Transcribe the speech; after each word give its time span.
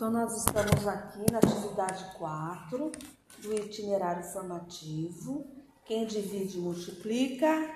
Então, 0.00 0.10
nós 0.10 0.34
estamos 0.34 0.88
aqui 0.88 1.30
na 1.30 1.40
atividade 1.40 2.16
4 2.16 2.90
do 3.40 3.54
itinerário 3.54 4.24
formativo. 4.24 5.46
Quem 5.84 6.06
divide 6.06 6.56
multiplica. 6.56 7.70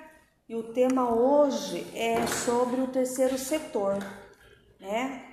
E 0.49 0.55
o 0.55 0.73
tema 0.73 1.13
hoje 1.13 1.85
é 1.95 2.25
sobre 2.25 2.81
o 2.81 2.87
terceiro 2.87 3.37
setor, 3.37 3.99
né? 4.79 5.31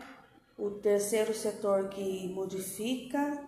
O 0.59 0.73
terceiro 0.73 1.33
setor 1.33 1.89
que 1.89 2.29
modifica, 2.35 3.43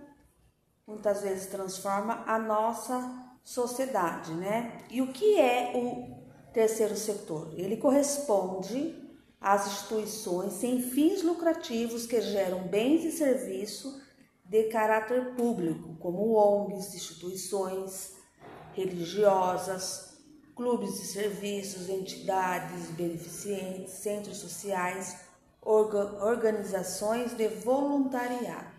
muitas 0.86 1.20
vezes 1.20 1.44
transforma 1.44 2.24
a 2.26 2.38
nossa 2.38 3.36
sociedade, 3.42 4.32
né? 4.32 4.78
E 4.88 5.02
o 5.02 5.12
que 5.12 5.38
é 5.38 5.72
o 5.74 6.50
terceiro 6.50 6.96
setor? 6.96 7.52
Ele 7.58 7.76
corresponde 7.76 9.03
às 9.44 9.66
instituições 9.66 10.54
sem 10.54 10.80
fins 10.80 11.22
lucrativos 11.22 12.06
que 12.06 12.18
geram 12.22 12.66
bens 12.66 13.04
e 13.04 13.12
serviços 13.12 14.00
de 14.42 14.64
caráter 14.64 15.34
público, 15.34 15.96
como 15.96 16.32
ONGs, 16.32 16.94
instituições 16.94 18.14
religiosas, 18.72 20.16
clubes 20.56 20.94
de 20.94 21.06
serviços, 21.06 21.90
entidades 21.90 22.86
beneficentes, 22.92 23.92
centros 23.92 24.38
sociais, 24.38 25.18
organizações 25.60 27.36
de 27.36 27.46
voluntariado. 27.48 28.72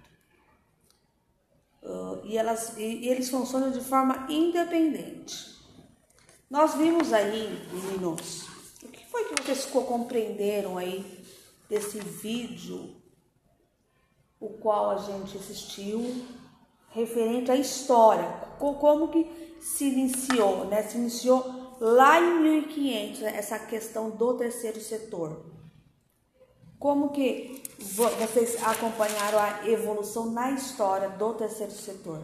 Uh, 1.84 2.26
e, 2.26 2.38
elas, 2.40 2.76
e, 2.78 3.08
eles 3.08 3.30
funcionam 3.30 3.70
de 3.70 3.82
forma 3.82 4.26
independente. 4.30 5.54
Nós 6.50 6.74
vimos 6.74 7.14
aí, 7.14 7.68
meninos, 7.72 8.55
que 9.46 9.56
compreenderam 9.84 10.78
aí 10.78 11.24
desse 11.70 12.00
vídeo, 12.00 12.96
o 14.40 14.50
qual 14.50 14.90
a 14.92 14.98
gente 14.98 15.38
assistiu, 15.38 16.26
referente 16.90 17.52
à 17.52 17.56
história, 17.56 18.28
como 18.60 19.10
que 19.10 19.58
se 19.62 19.86
iniciou, 19.86 20.66
né? 20.66 20.84
Se 20.84 20.98
iniciou 20.98 21.44
lá 21.80 22.20
em 22.20 22.42
1500 22.42 23.24
essa 23.24 23.60
questão 23.60 24.10
do 24.10 24.38
terceiro 24.38 24.80
setor. 24.80 25.46
Como 26.80 27.10
que 27.12 27.64
vocês 27.80 28.62
acompanharam 28.64 29.40
a 29.40 29.68
evolução 29.68 30.32
na 30.32 30.52
história 30.52 31.10
do 31.10 31.34
terceiro 31.34 31.72
setor? 31.72 32.24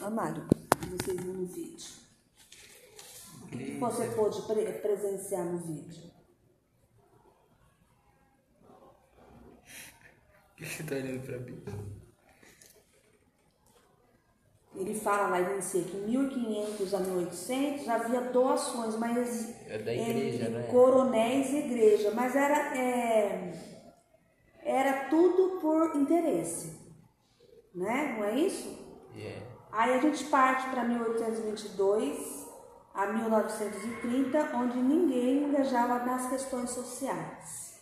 Amário, 0.00 0.46
vocês 0.88 1.20
viram 1.20 1.34
no 1.34 1.46
vídeo. 1.46 2.07
O 3.52 3.56
que 3.56 3.78
você 3.78 4.08
pôde 4.08 4.42
presenciar 4.82 5.44
no 5.44 5.58
vídeo? 5.58 6.02
O 10.52 10.56
que 10.56 10.66
você 10.66 10.82
está 10.82 10.94
olhando 10.96 11.24
para 11.24 11.38
mim? 11.38 11.64
Ele 14.74 14.94
fala 14.94 15.28
lá 15.28 15.56
em 15.56 15.60
si 15.60 15.80
que 15.82 15.96
em 15.96 16.06
1500 16.06 16.94
a 16.94 17.00
1800 17.00 17.88
havia 17.88 18.20
doações, 18.20 18.96
mas 18.96 19.54
é 19.66 19.78
da 19.78 19.92
igreja, 19.92 20.44
entre 20.44 20.48
né? 20.50 20.68
coronéis 20.70 21.50
e 21.50 21.58
igreja, 21.58 22.12
mas 22.12 22.36
era 22.36 22.78
é, 22.78 23.52
era 24.62 25.08
tudo 25.08 25.58
por 25.60 25.96
interesse, 25.96 26.78
né? 27.74 28.16
Não 28.18 28.24
é 28.24 28.38
isso? 28.38 28.68
Yeah. 29.16 29.46
Aí 29.72 29.94
a 29.94 30.00
gente 30.00 30.24
parte 30.26 30.68
para 30.70 30.84
1822 30.84 32.47
a 32.98 33.06
1930, 33.06 34.56
onde 34.56 34.76
ninguém 34.76 35.44
engajava 35.44 36.04
nas 36.04 36.28
questões 36.28 36.70
sociais. 36.70 37.80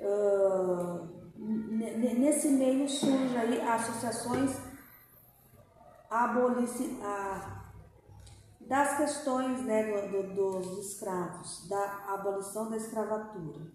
Uh, 0.00 1.06
nesse 1.38 2.48
meio 2.48 2.88
surgem 2.88 3.36
aí 3.36 3.60
associações 3.60 4.56
abolici, 6.08 6.98
a, 7.02 7.66
das 8.58 8.96
questões 8.96 9.60
né, 9.66 10.08
do, 10.08 10.34
do, 10.34 10.60
dos 10.60 10.86
escravos, 10.86 11.68
da 11.68 12.06
abolição 12.08 12.70
da 12.70 12.78
escravatura. 12.78 13.70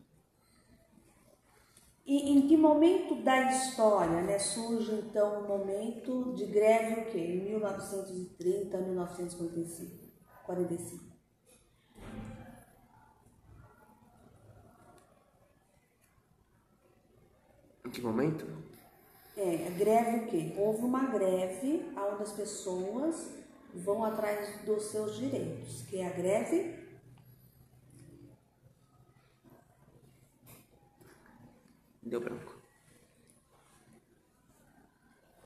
E 2.07 2.31
em 2.31 2.47
que 2.47 2.55
momento 2.55 3.15
da 3.15 3.51
história 3.51 4.21
né, 4.21 4.39
surge 4.39 4.93
então 4.93 5.41
o 5.41 5.47
momento 5.47 6.33
de 6.35 6.45
greve 6.45 7.01
o 7.01 7.05
quê? 7.11 7.19
Em 7.19 7.43
1930, 7.49 8.77
1945. 8.77 10.07
45. 10.45 11.03
Em 17.85 17.89
que 17.89 18.01
momento? 18.01 18.45
É, 19.35 19.69
greve 19.77 20.19
o 20.19 20.27
quê? 20.27 20.53
Houve 20.57 20.85
uma 20.85 21.07
greve 21.07 21.91
onde 21.97 22.23
as 22.23 22.31
pessoas 22.31 23.35
vão 23.75 24.05
atrás 24.05 24.61
dos 24.61 24.85
seus 24.85 25.17
direitos, 25.17 25.81
que 25.89 25.97
é 25.97 26.07
a 26.07 26.13
greve 26.13 26.73
Deu 32.07 32.21
branco. 32.21 32.55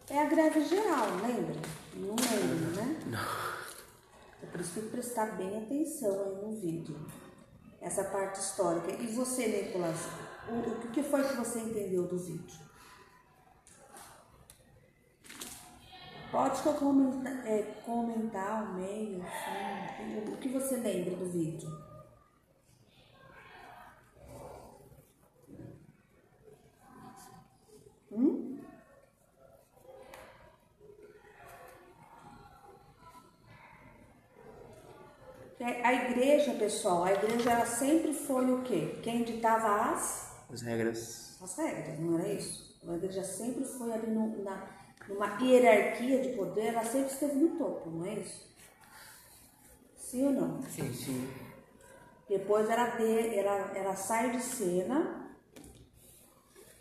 É 0.10 0.20
a 0.20 0.26
greve 0.26 0.64
geral, 0.66 1.08
lembra? 1.26 1.56
Não 1.96 2.16
lembro, 2.16 2.76
né? 2.76 3.02
Não. 3.08 4.44
É 4.44 4.46
por 4.46 4.60
isso 4.60 4.74
que 4.74 4.80
tem 4.82 4.90
que 4.90 4.96
prestar 4.96 5.38
bem 5.38 5.58
atenção 5.58 6.24
aí 6.24 6.36
no 6.36 6.60
vídeo. 6.60 6.96
Essa 7.82 8.04
parte 8.04 8.40
histórica. 8.40 8.92
E 8.92 9.08
você, 9.08 9.48
Nicolas, 9.48 9.98
o, 10.50 10.86
o 10.86 10.92
que 10.92 11.02
foi 11.02 11.28
que 11.28 11.36
você 11.36 11.60
entendeu 11.60 12.08
do 12.08 12.20
vídeo? 12.20 12.60
Pode 16.32 16.62
comentar, 16.62 17.48
é, 17.48 17.64
comentar 17.86 18.64
o 18.64 18.74
meio, 18.76 19.22
assim, 19.24 20.32
o 20.32 20.38
que 20.38 20.48
você 20.48 20.78
lembra 20.78 21.16
do 21.16 21.30
vídeo? 21.30 21.70
Hum? 28.12 28.60
A 35.64 35.94
igreja, 35.94 36.54
pessoal, 36.56 37.04
a 37.04 37.14
igreja 37.14 37.52
ela 37.52 37.66
sempre 37.68 38.14
foi 38.14 38.52
o 38.52 38.64
quê? 38.64 39.00
Quem 39.04 39.24
ditava 39.24 39.92
as? 39.92 40.32
As 40.52 40.62
regras. 40.62 41.38
As 41.40 41.56
regras, 41.56 42.00
não 42.00 42.18
era 42.18 42.30
isso? 42.30 42.80
A 42.88 42.96
igreja 42.96 43.24
sempre 43.24 43.64
foi 43.64 43.94
ali 43.94 44.10
no, 44.10 44.44
na, 44.44 44.68
numa 45.08 45.40
hierarquia 45.40 46.20
de 46.20 46.30
poder, 46.30 46.68
ela 46.68 46.84
sempre 46.84 47.14
esteve 47.14 47.36
no 47.36 47.58
topo, 47.58 47.92
não 47.92 48.06
é 48.08 48.16
isso? 48.16 48.50
Sim 49.96 50.28
ou 50.28 50.34
não? 50.34 50.64
Sim, 50.64 50.92
sim. 50.94 51.30
Depois 52.28 52.68
ela, 52.68 52.90
de, 52.96 53.38
ela, 53.38 53.72
ela 53.76 53.96
sai 53.96 54.32
de 54.32 54.42
cena 54.42 55.30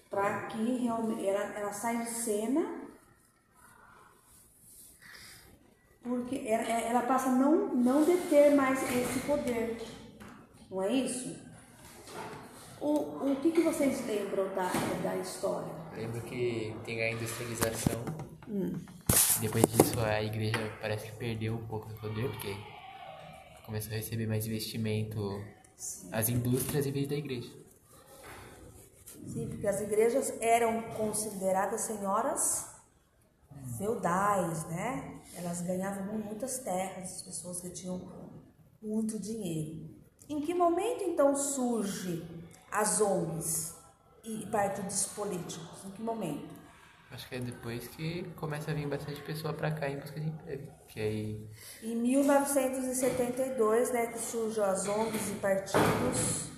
para 0.08 0.46
que 0.46 0.78
realmente 0.78 1.26
ela, 1.26 1.54
ela 1.54 1.72
sai 1.72 2.04
de 2.04 2.10
cena 2.10 2.79
porque 6.02 6.42
ela, 6.46 6.62
ela 6.62 7.02
passa 7.02 7.28
a 7.28 7.32
não, 7.32 7.74
não 7.74 8.04
deter 8.04 8.54
mais 8.54 8.82
esse 8.82 9.20
poder. 9.20 9.80
Não 10.70 10.82
é 10.82 10.92
isso? 10.92 11.36
O, 12.80 13.30
o 13.30 13.36
que, 13.42 13.52
que 13.52 13.60
vocês 13.60 14.06
lembram 14.06 14.48
da, 14.54 14.70
da 15.02 15.16
história? 15.16 15.70
Lembro 15.94 16.20
que 16.22 16.74
tem 16.84 17.02
a 17.02 17.12
industrialização. 17.12 18.02
Hum. 18.48 18.72
Depois 19.40 19.64
disso, 19.66 20.00
a 20.00 20.22
igreja 20.22 20.72
parece 20.80 21.06
que 21.06 21.12
perdeu 21.12 21.54
um 21.54 21.66
pouco 21.66 21.88
do 21.88 21.94
poder, 21.94 22.30
porque 22.30 22.56
começou 23.66 23.92
a 23.92 23.96
receber 23.96 24.26
mais 24.26 24.46
investimento 24.46 25.42
as 26.12 26.28
indústrias 26.28 26.86
em 26.86 26.92
vez 26.92 27.08
da 27.08 27.16
igreja. 27.16 27.50
Sim, 29.26 29.48
porque 29.48 29.66
as 29.66 29.80
igrejas 29.80 30.32
eram 30.40 30.82
consideradas 30.96 31.82
senhoras 31.82 32.69
feudais, 33.78 34.64
né? 34.66 35.20
Elas 35.34 35.60
ganhavam 35.62 36.18
muitas 36.18 36.58
terras, 36.58 37.16
as 37.16 37.22
pessoas 37.22 37.60
que 37.60 37.70
tinham 37.70 38.00
muito 38.82 39.18
dinheiro. 39.18 39.90
Em 40.28 40.40
que 40.40 40.54
momento 40.54 41.02
então 41.04 41.34
surge 41.34 42.24
as 42.70 43.00
ONGs 43.00 43.74
e 44.24 44.46
partidos 44.46 45.06
políticos? 45.06 45.84
Em 45.84 45.90
que 45.90 46.02
momento? 46.02 46.60
Acho 47.10 47.28
que 47.28 47.34
é 47.34 47.40
depois 47.40 47.88
que 47.88 48.22
começa 48.36 48.70
a 48.70 48.74
vir 48.74 48.86
bastante 48.86 49.20
pessoa 49.22 49.52
para 49.52 49.72
cá 49.72 49.88
em 49.88 49.98
busca 49.98 50.20
de 50.20 50.28
emprego. 50.28 50.70
Que 50.86 51.00
aí... 51.00 51.50
Em 51.82 51.96
1972, 51.96 53.90
né, 53.92 54.06
que 54.06 54.18
surgem 54.20 54.62
as 54.62 54.86
ONGs 54.86 55.30
e 55.30 55.34
partidos. 55.34 56.50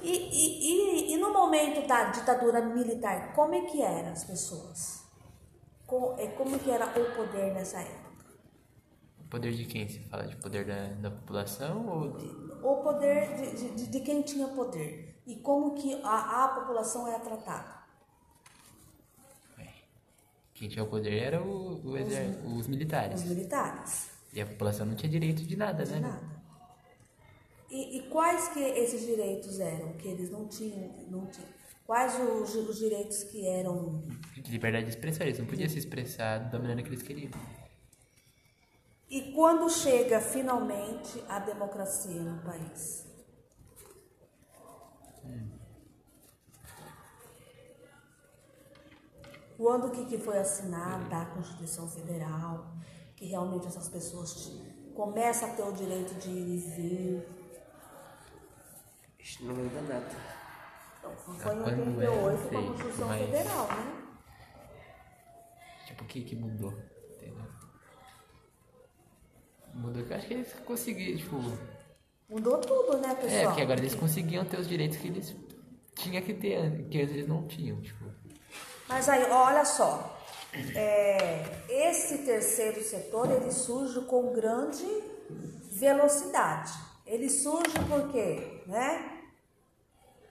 E, 0.00 0.10
e, 0.10 1.10
e, 1.10 1.14
e 1.14 1.16
no 1.18 1.30
momento 1.30 1.86
da 1.86 2.04
ditadura 2.04 2.62
militar, 2.62 3.34
como 3.34 3.54
é 3.54 3.60
que 3.62 3.82
eram 3.82 4.12
as 4.12 4.24
pessoas? 4.24 5.04
Como, 5.90 6.16
como 6.36 6.56
que 6.56 6.70
era 6.70 6.86
o 6.86 7.16
poder 7.16 7.52
nessa 7.52 7.80
época? 7.80 8.10
O 9.18 9.24
poder 9.24 9.52
de 9.52 9.64
quem? 9.64 9.88
Você 9.88 9.98
fala 9.98 10.24
de 10.24 10.36
poder 10.36 10.64
da, 10.64 10.86
da 10.94 11.10
população 11.10 11.84
ou... 11.88 12.16
o 12.62 12.76
poder 12.80 13.54
de, 13.56 13.70
de, 13.70 13.86
de 13.88 14.00
quem 14.00 14.22
tinha 14.22 14.46
poder 14.46 15.20
e 15.26 15.34
como 15.34 15.74
que 15.74 16.00
a, 16.04 16.44
a 16.44 16.48
população 16.48 17.08
era 17.08 17.18
tratada. 17.18 17.80
Quem 20.54 20.68
tinha 20.68 20.84
o 20.84 20.88
poder 20.88 21.22
era 21.22 21.42
o, 21.42 21.84
o 21.84 21.96
exer... 21.96 22.38
os, 22.46 22.68
militares. 22.68 23.22
Os 23.22 23.28
militares. 23.28 24.10
E 24.32 24.40
a 24.40 24.46
população 24.46 24.86
não 24.86 24.94
tinha 24.94 25.10
direito 25.10 25.42
de 25.42 25.56
nada, 25.56 25.84
De 25.84 25.92
né? 25.92 26.00
nada. 26.00 26.40
E, 27.68 27.98
e 27.98 28.02
quais 28.10 28.48
que 28.48 28.60
esses 28.60 29.00
direitos 29.06 29.58
eram 29.58 29.94
que 29.94 30.06
eles 30.06 30.30
não 30.30 30.46
tinham? 30.46 30.88
Não 31.08 31.26
tinham? 31.26 31.59
Quais 31.90 32.14
os, 32.20 32.54
os 32.54 32.78
direitos 32.78 33.24
que 33.24 33.48
eram 33.48 34.06
Liberdade 34.46 34.84
de 34.84 34.90
expressão, 34.90 35.26
eles 35.26 35.40
não 35.40 35.46
podiam 35.46 35.68
se 35.68 35.76
expressar 35.76 36.38
da 36.48 36.56
maneira 36.56 36.84
que 36.84 36.88
eles 36.88 37.02
queriam. 37.02 37.32
E 39.08 39.32
quando 39.32 39.68
chega 39.68 40.20
finalmente 40.20 41.20
a 41.28 41.40
democracia 41.40 42.22
no 42.22 42.40
país? 42.44 43.08
Quando 49.56 49.90
que, 49.90 50.04
que 50.06 50.18
foi 50.18 50.38
assinada 50.38 51.16
a 51.16 51.26
Constituição 51.26 51.88
Federal, 51.88 52.72
que 53.16 53.26
realmente 53.26 53.66
essas 53.66 53.88
pessoas 53.88 54.62
começam 54.94 55.50
a 55.50 55.54
ter 55.54 55.62
o 55.64 55.72
direito 55.72 56.14
de 56.20 56.30
ir 56.30 56.54
e 56.54 56.56
vir? 56.56 57.28
Não 59.40 59.56
lembro 59.56 59.74
da 59.74 59.98
data. 59.98 60.39
Então, 61.00 61.16
foi 61.16 61.34
em 61.34 61.38
quando 61.38 61.68
é, 62.02 62.10
88 62.10 62.48
com 62.48 62.58
a 62.58 62.62
Constituição 62.62 63.08
mas- 63.08 63.24
Federal, 63.24 63.68
né? 63.68 63.96
Tipo, 65.86 66.04
o 66.04 66.06
que 66.06 66.22
que 66.22 66.36
mudou? 66.36 66.74
Entendeu? 67.16 67.44
Mudou 69.74 70.04
que 70.04 70.12
eu 70.12 70.16
acho 70.16 70.26
que 70.26 70.34
eles 70.34 70.52
conseguiram, 70.64 71.18
tipo... 71.18 71.36
Mudou 72.28 72.58
tudo, 72.58 72.98
né, 72.98 73.14
pessoal? 73.14 73.40
É, 73.40 73.46
porque 73.46 73.62
agora 73.62 73.80
eles 73.80 73.94
conseguiam 73.94 74.44
ter 74.44 74.60
os 74.60 74.68
direitos 74.68 74.98
que 74.98 75.08
eles 75.08 75.34
tinham 75.94 76.22
que 76.22 76.34
ter, 76.34 76.86
que 76.88 76.98
eles 76.98 77.26
não 77.26 77.46
tinham, 77.48 77.80
tipo... 77.80 78.04
Mas 78.88 79.08
aí, 79.08 79.24
olha 79.24 79.64
só, 79.64 80.20
é, 80.74 81.44
esse 81.68 82.18
terceiro 82.18 82.82
setor 82.82 83.30
ele 83.30 83.50
surge 83.52 84.00
com 84.02 84.32
grande 84.32 84.84
velocidade. 85.70 86.72
Ele 87.06 87.28
surge 87.28 87.72
porque, 87.88 88.62
né? 88.66 89.19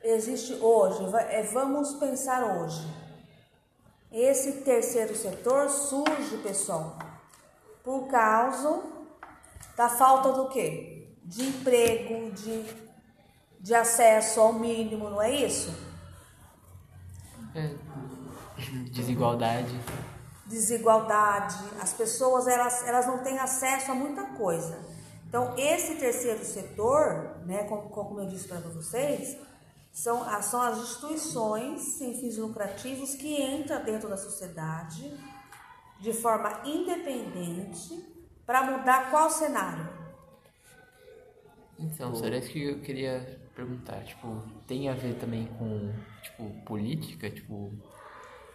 Existe 0.04 0.54
hoje, 0.54 1.04
é, 1.30 1.44
vamos 1.44 1.96
pensar 1.96 2.57
hoje. 2.57 2.88
Esse 4.12 4.62
terceiro 4.62 5.16
setor 5.16 5.69
surge, 5.69 6.38
pessoal, 6.38 6.98
por 7.84 8.07
causa 8.07 8.81
da 9.75 9.90
falta 9.90 10.31
do 10.31 10.48
quê? 10.48 11.16
De 11.24 11.44
emprego, 11.44 12.31
de, 12.31 12.66
de 13.60 13.75
acesso 13.75 14.40
ao 14.40 14.54
mínimo, 14.54 15.10
não 15.10 15.22
é 15.22 15.31
isso? 15.31 15.78
É, 17.54 17.75
desigualdade. 18.92 19.80
desigualdade, 20.46 21.57
as 21.81 21.94
pessoas 21.94 22.48
elas, 22.48 22.88
elas 22.88 23.06
não 23.06 23.19
têm 23.19 23.38
acesso 23.38 23.92
a 23.92 23.96
muita 23.96 24.24
coisa. 24.38 24.80
Então, 25.28 25.54
esse 25.57 25.96
terceiro 25.96 26.44
setor, 26.44 27.38
né, 27.46 27.66
como, 27.66 27.90
como 27.90 28.19
eu 28.19 28.28
disse 28.28 28.48
para 28.48 28.60
vocês, 28.60 29.38
são, 29.91 30.24
as- 30.24 30.45
são 30.45 30.62
as 30.62 30.77
instituições 30.77 31.81
sem 31.81 32.13
fins 32.19 32.38
lucrativos 32.38 33.15
que 33.15 33.41
entram 33.41 33.83
dentro 33.83 34.07
da 34.09 34.18
sociedade 34.18 35.12
de 36.00 36.13
forma 36.13 36.62
independente 36.65 38.06
para 38.45 38.63
mudar 38.63 39.09
qual 39.12 39.30
cenário? 39.30 39.88
Então, 41.77 42.13
será 42.15 42.39
que 42.41 42.62
eu 42.63 42.80
queria 42.81 43.39
perguntar, 43.56 44.03
tipo, 44.03 44.44
tem 44.68 44.89
a 44.89 44.94
ver 44.94 45.15
também 45.15 45.45
com, 45.57 45.94
tipo, 46.21 46.50
política, 46.65 47.30
tipo, 47.30 47.71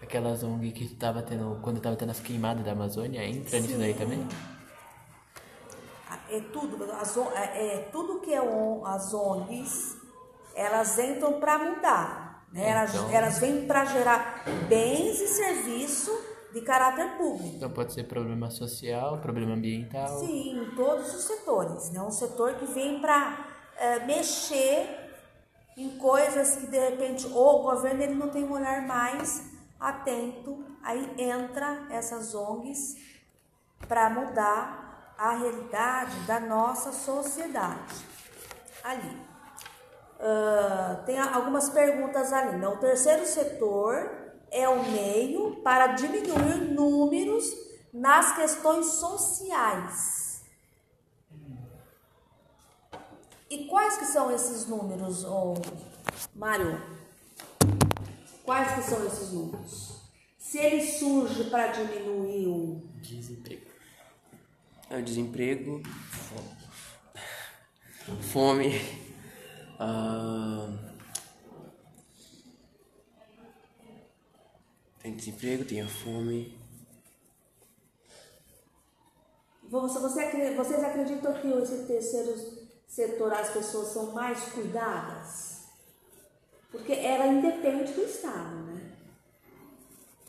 aquelas 0.02 0.42
ONG 0.42 0.72
que 0.72 0.94
tava 0.94 1.22
tendo, 1.22 1.58
quando 1.62 1.80
tava 1.80 1.96
tendo 1.96 2.10
as 2.10 2.20
queimadas 2.20 2.64
da 2.64 2.72
Amazônia, 2.72 3.24
entra 3.24 3.58
nisso 3.60 3.78
daí 3.78 3.94
também? 3.94 4.26
É 6.30 6.40
tudo, 6.40 6.82
as, 6.92 7.16
é, 7.16 7.66
é 7.76 7.78
tudo 7.92 8.20
que 8.20 8.32
é 8.32 8.42
on- 8.42 8.84
as 8.86 9.12
ONGs, 9.14 9.96
elas 10.54 10.98
entram 10.98 11.40
para 11.40 11.58
mudar, 11.58 12.46
né? 12.52 12.68
Elas, 12.70 12.94
Então- 12.94 13.10
elas 13.10 13.38
vêm 13.38 13.66
para 13.66 13.84
gerar 13.86 14.42
bens 14.68 15.20
e 15.20 15.26
serviço 15.28 16.10
de 16.52 16.60
caráter 16.60 17.16
público. 17.16 17.56
Então 17.56 17.70
pode 17.70 17.92
ser 17.92 18.04
problema 18.04 18.48
social, 18.50 19.18
problema 19.18 19.54
ambiental. 19.54 20.20
Sim, 20.20 20.60
em 20.64 20.74
todos 20.76 21.12
os 21.14 21.24
setores, 21.24 21.90
né? 21.90 22.00
Um 22.00 22.10
setor 22.12 22.54
que 22.54 22.66
vem 22.66 23.00
para 23.00 23.46
mexer 24.06 25.00
em 25.76 25.98
coisas 25.98 26.54
que 26.56 26.66
de 26.68 26.78
repente 26.78 27.26
ou 27.26 27.60
o 27.60 27.62
governo 27.64 28.02
ele 28.02 28.14
não 28.14 28.28
tem 28.28 28.44
um 28.44 28.52
olhar 28.52 28.86
mais 28.86 29.42
atento, 29.80 30.64
aí 30.84 31.12
entra 31.18 31.86
essas 31.90 32.32
ONGs 32.34 32.96
para 33.88 34.08
mudar 34.08 35.14
a 35.18 35.32
realidade 35.36 36.16
da 36.20 36.38
nossa 36.38 36.92
sociedade. 36.92 37.94
Ali. 38.84 39.33
Ah, 40.26 41.02
tem 41.04 41.18
algumas 41.18 41.68
perguntas 41.68 42.32
ali. 42.32 42.56
Né? 42.56 42.66
O 42.66 42.78
terceiro 42.78 43.26
setor 43.26 44.10
é 44.50 44.66
o 44.66 44.82
meio 44.90 45.56
para 45.56 45.88
diminuir 45.88 46.72
números 46.72 47.44
nas 47.92 48.34
questões 48.34 48.86
sociais. 48.86 50.42
E 53.50 53.66
quais 53.66 53.98
que 53.98 54.06
são 54.06 54.34
esses 54.34 54.66
números, 54.66 55.24
ô, 55.24 55.54
Mário? 56.34 56.82
Quais 58.44 58.74
que 58.74 58.82
são 58.82 59.06
esses 59.06 59.30
números? 59.30 60.00
Se 60.38 60.58
ele 60.58 60.80
surge 60.80 61.50
para 61.50 61.66
diminuir 61.66 62.46
o 62.46 62.82
Desemprego. 62.96 63.66
É 64.88 64.98
o 64.98 65.02
desemprego, 65.02 65.82
fome. 66.10 66.56
Fome. 68.22 69.03
Ah, 69.78 70.68
tem 75.02 75.14
desemprego, 75.16 75.64
tem 75.64 75.82
a 75.82 75.88
fome. 75.88 76.58
Você, 79.64 79.98
você 79.98 80.54
vocês 80.54 80.84
acreditam 80.84 81.32
que 81.34 81.48
esse 81.48 81.84
terceiro 81.86 82.34
setor 82.86 83.32
as 83.32 83.50
pessoas 83.50 83.88
são 83.88 84.12
mais 84.12 84.40
cuidadas? 84.52 85.64
Porque 86.70 86.92
ela 86.92 87.26
independe 87.26 87.92
do 87.92 88.02
Estado, 88.02 88.56
né? 88.66 88.92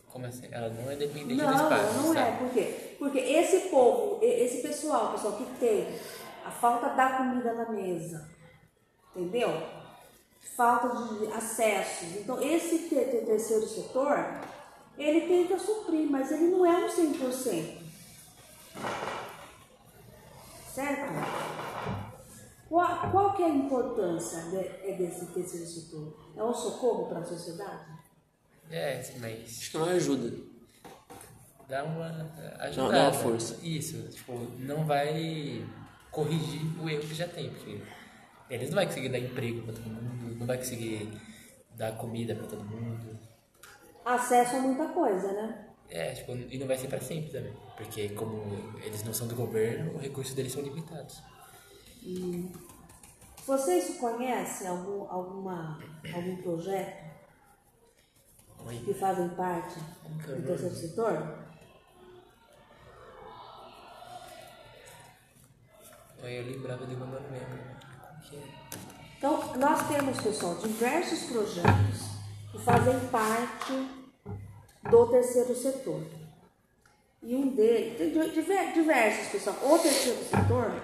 Como 0.07 0.25
assim? 0.25 0.47
Ela 0.51 0.69
não 0.69 0.89
é 0.89 0.95
dependente 0.95 1.35
Não, 1.35 1.47
do 1.47 1.63
espaço. 1.63 1.93
não 2.01 2.11
é. 2.11 2.15
sabe? 2.15 2.37
Por 2.37 2.53
quê? 2.53 2.95
Porque 2.97 3.19
esse 3.19 3.69
povo, 3.69 4.19
esse 4.23 4.61
pessoal, 4.61 5.11
pessoal 5.11 5.37
que 5.37 5.45
tem 5.59 5.87
a 6.45 6.51
falta 6.51 6.89
da 6.89 7.17
comida 7.17 7.53
na 7.53 7.69
mesa, 7.69 8.34
entendeu? 9.15 9.49
Falta 10.55 10.89
de 11.15 11.27
acessos. 11.33 12.15
Então, 12.17 12.41
esse 12.41 12.89
te- 12.89 12.95
te- 13.05 13.25
terceiro 13.25 13.67
setor, 13.67 14.17
ele 14.97 15.21
tenta 15.21 15.59
suprir, 15.59 16.09
mas 16.09 16.31
ele 16.31 16.47
não 16.47 16.65
é 16.65 16.85
um 16.85 16.89
100%. 16.89 17.83
Certo? 20.73 21.13
Qual, 22.67 23.11
qual 23.11 23.33
que 23.35 23.43
é 23.43 23.45
a 23.45 23.49
importância 23.49 24.41
de- 24.43 24.57
é 24.57 24.95
desse 24.97 25.27
terceiro 25.27 25.65
setor? 25.65 26.17
É 26.35 26.43
um 26.43 26.53
socorro 26.53 27.07
para 27.07 27.19
a 27.19 27.23
sociedade? 27.25 27.95
É, 28.69 29.01
mas 29.19 29.43
Acho 29.59 29.71
que 29.71 29.77
não 29.77 29.85
ajuda. 29.85 30.37
dá 31.69 31.83
uma 31.83 32.09
Não, 32.09 32.61
ajudada. 32.65 32.91
dá 32.93 33.03
uma 33.03 33.13
força. 33.13 33.57
Isso, 33.63 34.01
tipo, 34.09 34.33
não 34.59 34.85
vai 34.85 35.65
corrigir 36.11 36.61
o 36.81 36.89
erro 36.89 37.01
que 37.07 37.13
já 37.13 37.27
tem, 37.27 37.49
porque 37.51 37.79
eles 38.49 38.69
não 38.69 38.75
vai 38.75 38.85
conseguir 38.85 39.09
dar 39.09 39.19
emprego 39.19 39.61
pra 39.63 39.73
todo 39.73 39.89
mundo, 39.89 40.39
não 40.39 40.45
vai 40.47 40.57
conseguir 40.57 41.11
dar 41.75 41.97
comida 41.97 42.35
pra 42.35 42.47
todo 42.47 42.63
mundo. 42.63 43.17
Acesso 44.03 44.57
a 44.57 44.59
muita 44.59 44.87
coisa, 44.89 45.31
né? 45.33 45.65
É, 45.89 46.13
tipo, 46.13 46.31
e 46.31 46.57
não 46.57 46.67
vai 46.67 46.77
ser 46.77 46.87
pra 46.87 46.99
sempre 46.99 47.31
também, 47.31 47.53
porque 47.77 48.09
como 48.09 48.77
eles 48.83 49.03
não 49.03 49.13
são 49.13 49.27
do 49.27 49.35
governo, 49.35 49.95
os 49.95 50.01
recursos 50.01 50.33
deles 50.33 50.51
são 50.51 50.61
limitados. 50.63 51.21
Vocês 53.45 53.97
conhecem 53.99 54.67
algum, 54.67 55.09
alguma, 55.09 55.79
algum 56.13 56.37
projeto 56.37 57.05
Oi. 58.65 58.77
que 58.83 58.93
fazem 58.93 59.29
parte 59.29 59.75
que 60.23 60.31
é 60.31 60.35
do 60.35 60.47
terceiro 60.47 60.75
setor? 60.75 61.45
Aí 66.23 66.37
eu 66.37 66.45
lembrava 66.45 66.87
de 66.87 66.95
uma, 66.95 67.05
mas 67.05 67.21
não 67.21 67.31
lembro. 67.31 67.84
Então, 69.17 69.55
nós 69.55 69.87
temos, 69.87 70.21
pessoal, 70.21 70.55
diversos 70.55 71.23
projetos 71.23 72.15
que 72.51 72.59
fazem 72.59 72.99
parte 73.07 73.73
do 74.89 75.07
terceiro 75.07 75.55
setor. 75.55 76.03
E 77.23 77.35
um 77.35 77.55
deles, 77.55 78.33
diversos, 78.73 79.31
pessoal. 79.31 79.55
O 79.63 79.79
terceiro 79.79 80.23
setor, 80.23 80.79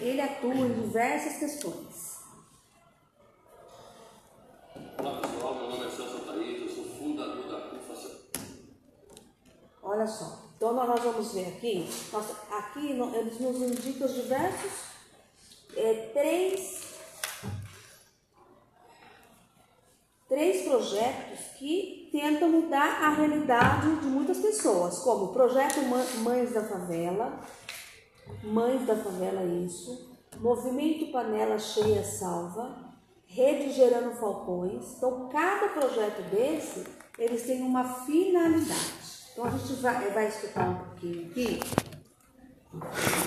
ele 0.00 0.20
atua 0.20 0.52
em 0.52 0.82
diversas 0.82 1.38
questões. 1.38 2.16
Olá, 4.98 5.20
pessoal. 5.20 5.54
Meu 5.54 5.70
nome 5.70 5.86
é 5.86 5.90
Celso 5.90 6.18
Thaís, 6.24 6.62
eu 6.62 6.68
sou 6.68 6.84
fundador 6.86 7.48
da 7.48 7.68
CUFA. 7.68 8.18
Olha 9.80 10.06
só. 10.08 10.50
Então, 10.56 10.72
nós 10.72 11.00
vamos 11.00 11.32
ver 11.32 11.48
aqui. 11.48 11.88
Aqui, 12.50 12.90
eles 12.90 13.38
nos 13.38 13.56
indicam 13.56 14.08
diversos, 14.08 14.72
é, 15.76 16.10
três 16.12 16.75
projetos 20.80 21.38
que 21.58 22.08
tentam 22.12 22.48
mudar 22.50 23.02
a 23.02 23.08
realidade 23.10 23.96
de 24.00 24.06
muitas 24.06 24.38
pessoas, 24.38 24.98
como 24.98 25.26
o 25.26 25.32
projeto 25.32 25.80
Mães 26.20 26.52
da 26.52 26.62
Favela, 26.62 27.40
Mães 28.44 28.86
da 28.86 28.94
Favela, 28.96 29.42
isso. 29.44 30.14
Movimento 30.38 31.10
Panela 31.10 31.58
Cheia 31.58 32.04
Salva. 32.04 32.84
Rede 33.28 33.72
Gerando 33.72 34.14
Falcões. 34.16 34.94
Então, 34.96 35.28
cada 35.30 35.68
projeto 35.68 36.22
desse, 36.30 36.84
eles 37.18 37.42
têm 37.42 37.60
uma 37.62 37.84
finalidade. 38.04 38.92
Então, 39.32 39.44
a 39.44 39.50
gente 39.50 39.72
vai, 39.74 40.10
vai 40.10 40.28
explicar 40.28 40.68
um 40.70 40.74
pouquinho 40.76 41.30
aqui 41.30 41.58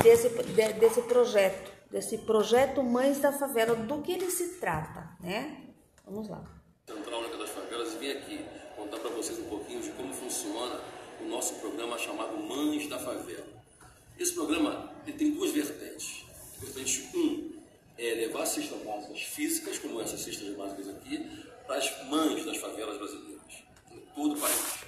desse, 0.02 0.30
de- 0.30 0.74
desse 0.74 1.02
projeto, 1.04 1.72
desse 1.92 2.18
projeto 2.20 2.82
Mães 2.82 3.20
da 3.20 3.32
Favela, 3.34 3.76
do 3.76 4.02
que 4.02 4.14
ele 4.14 4.32
se 4.32 4.60
trata, 4.60 5.10
né? 5.20 5.66
Vamos 6.06 6.30
lá. 6.30 6.44
Central 6.88 7.20
Única 7.20 7.38
das 7.38 7.50
Favelas 7.50 7.89
e 7.89 7.89
vim 8.00 8.12
aqui 8.12 8.46
contar 8.76 8.98
para 9.00 9.10
vocês 9.10 9.38
um 9.40 9.50
pouquinho 9.50 9.82
de 9.82 9.90
como 9.92 10.14
funciona 10.14 10.80
o 11.22 11.26
nosso 11.26 11.56
programa 11.56 11.98
chamado 11.98 12.38
Mães 12.38 12.88
da 12.88 12.98
Favela. 12.98 13.46
Esse 14.18 14.34
programa 14.34 14.92
tem 15.06 15.32
duas 15.32 15.52
vertentes. 15.52 16.24
Vertente 16.60 17.10
1 17.14 17.20
um 17.20 17.60
é 17.98 18.14
levar 18.14 18.46
cestas 18.46 18.82
básicas 18.82 19.22
físicas, 19.22 19.78
como 19.80 20.02
essas 20.02 20.22
cestas 20.22 20.56
básicas 20.56 20.88
aqui, 20.88 21.30
para 21.68 21.76
as 21.76 22.08
mães 22.08 22.46
das 22.46 22.58
favelas 22.58 22.98
brasileiras, 22.98 23.64
em 23.92 24.00
todo 24.16 24.36
o 24.36 24.40
país. 24.40 24.80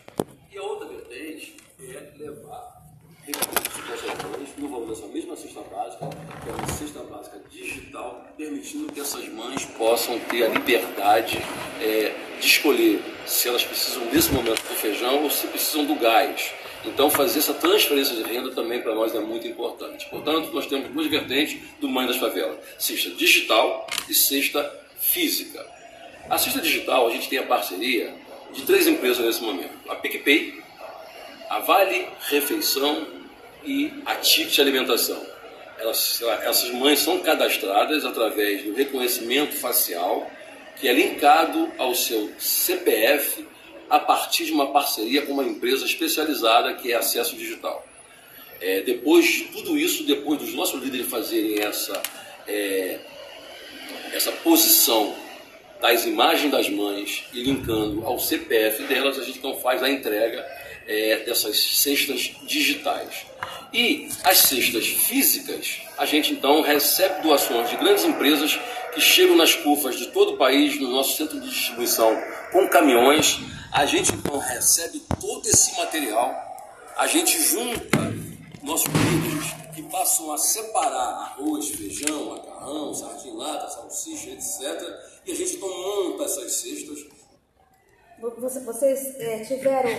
E 0.50 0.58
a 0.58 0.64
outra 0.64 0.88
vertente 0.88 1.58
é 1.80 2.14
levar 2.18 2.82
recursos 3.26 3.84
para 3.86 3.94
essas 3.96 4.32
mães 4.32 4.50
no 4.58 4.70
valor 4.70 4.88
dessa 4.88 5.08
mesma 5.08 5.36
cesta 5.36 5.62
básica, 5.62 6.10
que 6.44 6.50
é 6.50 6.54
uma 6.54 6.68
cesta 6.68 7.04
básica 7.04 7.40
digital, 7.50 8.26
permitindo 8.38 8.92
que 8.92 9.02
essas 9.02 9.28
mães 9.30 9.66
possam 9.66 10.18
ter 10.22 10.46
a 10.46 10.50
liberdade 10.50 11.38
é, 11.82 12.31
de 12.42 12.48
escolher 12.48 13.00
se 13.26 13.48
elas 13.48 13.64
precisam 13.64 14.04
nesse 14.06 14.32
momento 14.32 14.62
do 14.64 14.76
feijão 14.76 15.24
ou 15.24 15.30
se 15.30 15.46
precisam 15.48 15.86
do 15.86 15.96
gás. 15.96 16.52
Então, 16.84 17.12
fazer 17.12 17.38
essa 17.38 17.54
transferência 17.54 18.16
de 18.16 18.24
renda 18.24 18.50
também 18.52 18.82
para 18.82 18.96
nós 18.96 19.14
é 19.14 19.20
muito 19.20 19.48
importante. 19.48 20.08
Portanto, 20.10 20.50
nós 20.52 20.66
temos 20.66 20.90
duas 20.90 21.06
vertentes 21.08 21.62
do 21.80 21.88
Mãe 21.88 22.08
das 22.08 22.18
Favelas: 22.18 22.58
cesta 22.80 23.12
digital 23.12 23.88
e 24.10 24.14
cesta 24.14 24.70
física. 25.00 25.64
A 26.28 26.38
cesta 26.40 26.60
digital, 26.60 27.08
a 27.08 27.12
gente 27.12 27.30
tem 27.30 27.38
a 27.38 27.44
parceria 27.44 28.14
de 28.52 28.64
três 28.64 28.88
empresas 28.88 29.24
nesse 29.24 29.42
momento: 29.42 29.74
a 29.88 29.96
PicPay, 29.96 30.60
a 31.50 31.60
Vale 31.60 32.08
Refeição 32.30 33.06
e 33.64 33.94
a 34.04 34.16
Ticket 34.16 34.58
Alimentação. 34.58 35.24
Elas, 35.78 36.22
essas 36.44 36.72
mães 36.72 37.00
são 37.00 37.20
cadastradas 37.20 38.06
através 38.06 38.64
do 38.64 38.74
reconhecimento 38.74 39.56
facial, 39.56 40.30
que 40.80 40.88
é 40.88 40.94
linkado 40.94 41.72
ao 41.78 41.94
seu 41.94 42.32
CPF 42.40 43.46
a 43.90 44.00
partir 44.00 44.46
de 44.46 44.52
uma 44.54 44.72
parceria 44.72 45.22
com 45.24 45.34
uma 45.34 45.44
empresa 45.44 45.86
especializada 45.86 46.74
que 46.76 46.92
é 46.92 46.96
Acesso 46.96 47.36
Digital. 47.36 47.86
É, 48.62 48.82
depois 48.82 49.26
de 49.26 49.44
tudo 49.46 49.78
isso, 49.78 50.04
depois 50.04 50.40
dos 50.40 50.54
nossos 50.54 50.82
líderes 50.82 51.08
fazerem 51.08 51.60
essa, 51.60 52.02
é, 52.48 53.00
essa 54.14 54.32
posição 54.32 55.16
das 55.82 56.06
imagens 56.06 56.52
das 56.52 56.70
mães 56.70 57.24
e 57.34 57.42
linkando 57.44 58.06
ao 58.06 58.20
CPF 58.20 58.84
delas, 58.84 59.20
a 59.20 59.24
gente 59.24 59.40
então 59.40 59.56
faz 59.58 59.82
a 59.82 59.90
entrega 59.90 60.46
é, 60.88 61.18
dessas 61.26 61.60
cestas 61.60 62.32
digitais. 62.44 63.26
E 63.74 64.10
as 64.24 64.38
cestas 64.38 64.86
físicas, 64.86 65.80
a 65.98 66.06
gente 66.06 66.34
então 66.34 66.62
recebe 66.62 67.24
doações 67.24 67.70
de 67.70 67.78
grandes 67.78 68.04
empresas 68.04 68.60
que 68.94 69.02
chegam 69.02 69.36
nas 69.38 69.56
curvas 69.56 69.98
de 69.98 70.08
todo 70.08 70.34
o 70.34 70.38
país, 70.38 70.80
no 70.80 70.90
nosso 70.90 71.16
centro 71.18 71.40
de 71.40 71.50
distribuição, 71.50 72.16
com 72.52 72.68
caminhões. 72.68 73.40
A 73.72 73.86
gente 73.86 74.14
então 74.14 74.38
recebe 74.38 75.00
todo 75.20 75.48
esse 75.48 75.78
material, 75.78 76.34
a 76.98 77.08
gente 77.08 77.42
junta 77.42 77.98
nossos 78.62 78.88
líderes 78.94 79.52
que 79.74 79.82
passam 79.84 80.32
a 80.34 80.38
separar 80.38 81.38
arroz, 81.38 81.70
feijão, 81.70 82.26
macarrão, 82.32 82.92
lata, 83.36 83.70
salsicha, 83.70 84.30
etc. 84.32 84.62
E 85.26 85.32
a 85.32 85.36
gente 85.36 85.56
então 85.56 85.70
monta 85.70 86.26
essas 86.26 86.52
cestas 86.54 87.06
Você- 88.38 88.60
Vocês 88.60 89.16
é, 89.20 89.40
tiveram, 89.40 89.90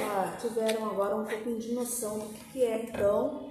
tiveram 0.41 0.85
agora 0.91 1.17
um 1.17 1.25
pouquinho 1.25 1.59
de 1.59 1.73
noção 1.73 2.19
do 2.21 2.29
que, 2.53 2.63
é, 2.63 2.83
então, 2.83 3.51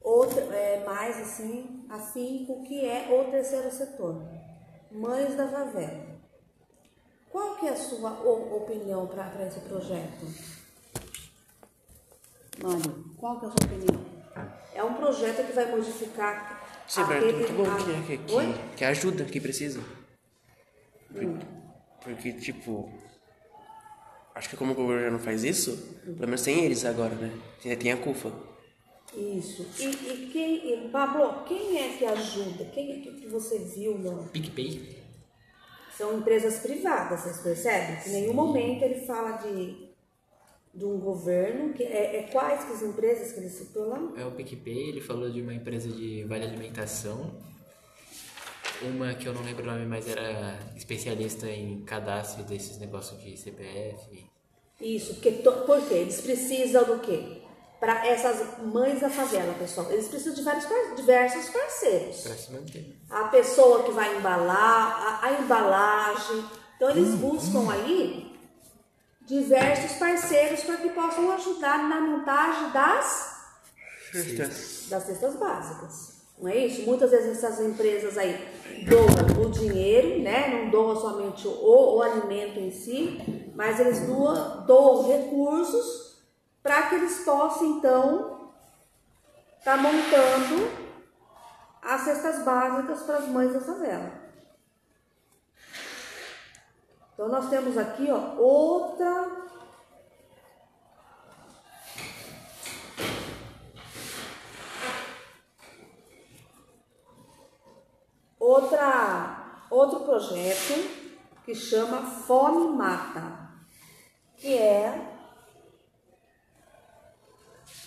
outra, 0.00 0.42
é, 0.42 0.84
mais 0.86 1.16
assim, 1.18 1.84
o 2.48 2.62
que 2.62 2.84
é 2.84 3.08
o 3.10 3.30
terceiro 3.32 3.68
setor. 3.72 4.22
Mães 4.90 5.34
da 5.36 5.46
favela. 5.48 6.20
Qual 7.30 7.56
que 7.56 7.66
é 7.66 7.70
a 7.70 7.76
sua 7.76 8.10
opinião 8.54 9.06
para 9.06 9.46
esse 9.46 9.60
projeto? 9.60 10.26
Mário, 12.62 13.04
qual 13.16 13.38
que 13.38 13.46
é 13.46 13.48
a 13.48 13.52
sua 13.52 13.66
opinião? 13.66 14.04
É 14.74 14.84
um 14.84 14.94
projeto 14.94 15.46
que 15.46 15.52
vai 15.52 15.70
modificar 15.70 16.60
Sim, 16.88 17.04
Berto, 17.04 17.24
aquele- 17.28 17.38
muito 17.38 17.52
bom 17.52 17.76
que, 18.06 18.16
que, 18.18 18.24
que, 18.24 18.76
que 18.76 18.84
ajuda, 18.84 19.24
que 19.24 19.40
precisa. 19.40 19.80
Por- 21.12 21.38
Porque, 22.02 22.32
tipo, 22.32 22.90
acho 24.34 24.48
que 24.48 24.56
como 24.56 24.72
o 24.72 24.74
governo 24.74 25.18
faz 25.18 25.44
isso, 25.44 25.76
pelo 26.04 26.18
menos 26.26 26.42
tem 26.42 26.64
eles 26.64 26.84
agora, 26.84 27.14
né? 27.14 27.30
Tem, 27.62 27.76
tem 27.76 27.92
a 27.92 27.96
CUFA. 27.96 28.32
Isso. 29.16 29.66
E, 29.78 29.86
e 29.86 30.30
quem, 30.32 30.72
e, 30.72 30.88
Pablo, 30.88 31.44
quem 31.44 31.78
é 31.78 31.96
que 31.96 32.04
ajuda? 32.04 32.64
Quem 32.66 32.92
é 32.92 33.00
que, 33.00 33.26
você 33.26 33.58
viu? 33.58 33.98
No... 33.98 34.28
PicPay? 34.28 34.98
São 35.96 36.18
empresas 36.18 36.60
privadas, 36.60 37.20
vocês 37.20 37.40
percebem? 37.40 37.98
Em 38.06 38.20
nenhum 38.20 38.32
momento 38.32 38.82
ele 38.82 39.04
fala 39.06 39.32
de, 39.38 39.90
de 40.72 40.84
um 40.84 40.98
governo. 40.98 41.74
Que 41.74 41.82
é, 41.82 42.20
é 42.20 42.22
quais 42.30 42.64
que 42.64 42.72
as 42.72 42.82
empresas 42.82 43.32
que 43.32 43.40
ele 43.40 43.50
citou 43.50 43.88
lá? 43.88 44.12
É 44.16 44.24
o 44.24 44.30
PicPay, 44.30 44.90
ele 44.90 45.00
falou 45.00 45.28
de 45.28 45.42
uma 45.42 45.52
empresa 45.52 45.88
de 45.88 46.24
vale 46.24 46.44
alimentação. 46.44 47.30
Uma 48.82 49.12
que 49.12 49.26
eu 49.26 49.34
não 49.34 49.42
lembro 49.42 49.62
o 49.62 49.66
nome, 49.66 49.84
mas 49.84 50.08
era 50.08 50.58
especialista 50.74 51.46
em 51.50 51.82
cadastro 51.82 52.44
desses 52.44 52.78
negócios 52.78 53.20
de 53.22 53.36
CPF. 53.36 54.24
Isso, 54.80 55.14
porque 55.14 55.32
to, 55.32 55.52
por 55.66 55.86
quê? 55.86 55.96
Eles 55.96 56.22
precisam 56.22 56.84
do 56.84 57.00
quê? 57.00 57.39
Para 57.80 58.06
essas 58.06 58.58
mães 58.58 59.00
da 59.00 59.08
favela, 59.08 59.54
pessoal. 59.54 59.90
Eles 59.90 60.06
precisam 60.06 60.34
de 60.34 60.42
vários, 60.42 60.66
diversos 60.96 61.48
parceiros. 61.48 62.22
A 63.08 63.24
pessoa 63.28 63.84
que 63.84 63.90
vai 63.90 64.18
embalar, 64.18 65.20
a, 65.22 65.26
a 65.26 65.40
embalagem. 65.40 66.44
Então 66.76 66.90
eles 66.90 67.14
buscam 67.14 67.72
aí 67.72 68.38
diversos 69.22 69.92
parceiros 69.92 70.62
para 70.62 70.76
que 70.76 70.90
possam 70.90 71.32
ajudar 71.32 71.88
na 71.88 72.00
montagem 72.00 72.70
das, 72.70 73.34
das 74.90 75.04
cestas 75.04 75.36
básicas. 75.36 76.20
Não 76.38 76.48
é 76.48 76.66
isso? 76.66 76.82
Muitas 76.82 77.10
vezes 77.10 77.42
essas 77.42 77.60
empresas 77.60 78.18
aí 78.18 78.46
doam 78.88 79.46
o 79.46 79.50
dinheiro, 79.50 80.20
né? 80.22 80.48
Não 80.48 80.70
doam 80.70 81.00
somente 81.00 81.46
o, 81.46 81.96
o 81.96 82.02
alimento 82.02 82.58
em 82.58 82.70
si, 82.70 83.52
mas 83.54 83.78
eles 83.78 84.00
doam, 84.00 84.66
doam 84.66 85.08
recursos 85.08 86.09
para 86.62 86.88
que 86.88 86.94
eles 86.96 87.24
possam 87.24 87.78
então 87.78 88.52
estar 89.58 89.76
montando 89.76 90.70
as 91.82 92.02
cestas 92.02 92.44
básicas 92.44 93.02
para 93.02 93.18
as 93.18 93.28
mães 93.28 93.52
da 93.52 93.60
favela. 93.60 94.12
Então 97.14 97.28
nós 97.28 97.48
temos 97.48 97.76
aqui, 97.76 98.10
ó, 98.10 98.34
outra 98.36 99.40
outra 108.38 109.66
outro 109.70 110.00
projeto 110.00 111.00
que 111.44 111.54
chama 111.54 112.02
Fome 112.02 112.76
Mata, 112.76 113.50
que 114.36 114.56
é 114.56 115.19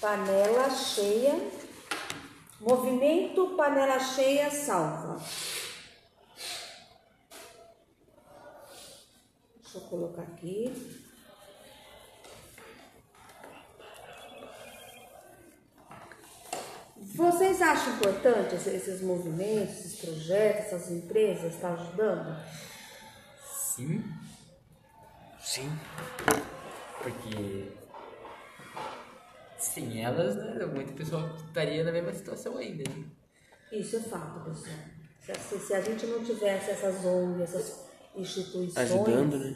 panela 0.04 0.70
cheia 0.70 1.34
Movimento 2.60 3.56
Panela 3.56 3.98
Cheia 4.00 4.52
Salva. 4.52 5.18
Deixa 9.62 9.78
eu 9.78 9.82
colocar 9.90 10.24
aqui. 10.24 10.74
Vocês 17.16 17.62
acham 17.62 17.94
importante 17.96 18.56
esse- 18.56 18.70
esses 18.70 19.02
movimentos, 19.02 19.76
esses 19.78 20.00
projetos, 20.00 20.66
essas 20.74 20.92
empresas 20.92 21.54
estar 21.56 21.74
ajudando? 21.74 22.40
Sim, 23.76 24.04
Sim. 25.42 25.72
porque 27.02 27.72
Sem 29.74 30.04
elas, 30.04 30.36
né? 30.36 30.66
Muita 30.66 30.94
pessoa 30.94 31.36
estaria 31.48 31.84
na 31.84 31.92
mesma 31.92 32.14
situação 32.14 32.58
ainda. 32.58 32.84
Né? 32.90 33.06
Isso 33.72 33.96
é 33.96 34.00
fato, 34.00 34.44
pessoal. 34.50 34.76
Se, 35.20 35.58
se- 35.60 35.74
a 35.74 35.82
gente 35.82 36.06
não 36.06 36.24
tivesse 36.24 36.72
essas 36.72 37.04
ONGs, 37.06 37.42
essas 37.42 37.86
instituições. 38.16 38.78
Ajudando, 38.78 39.40
né? 39.40 39.56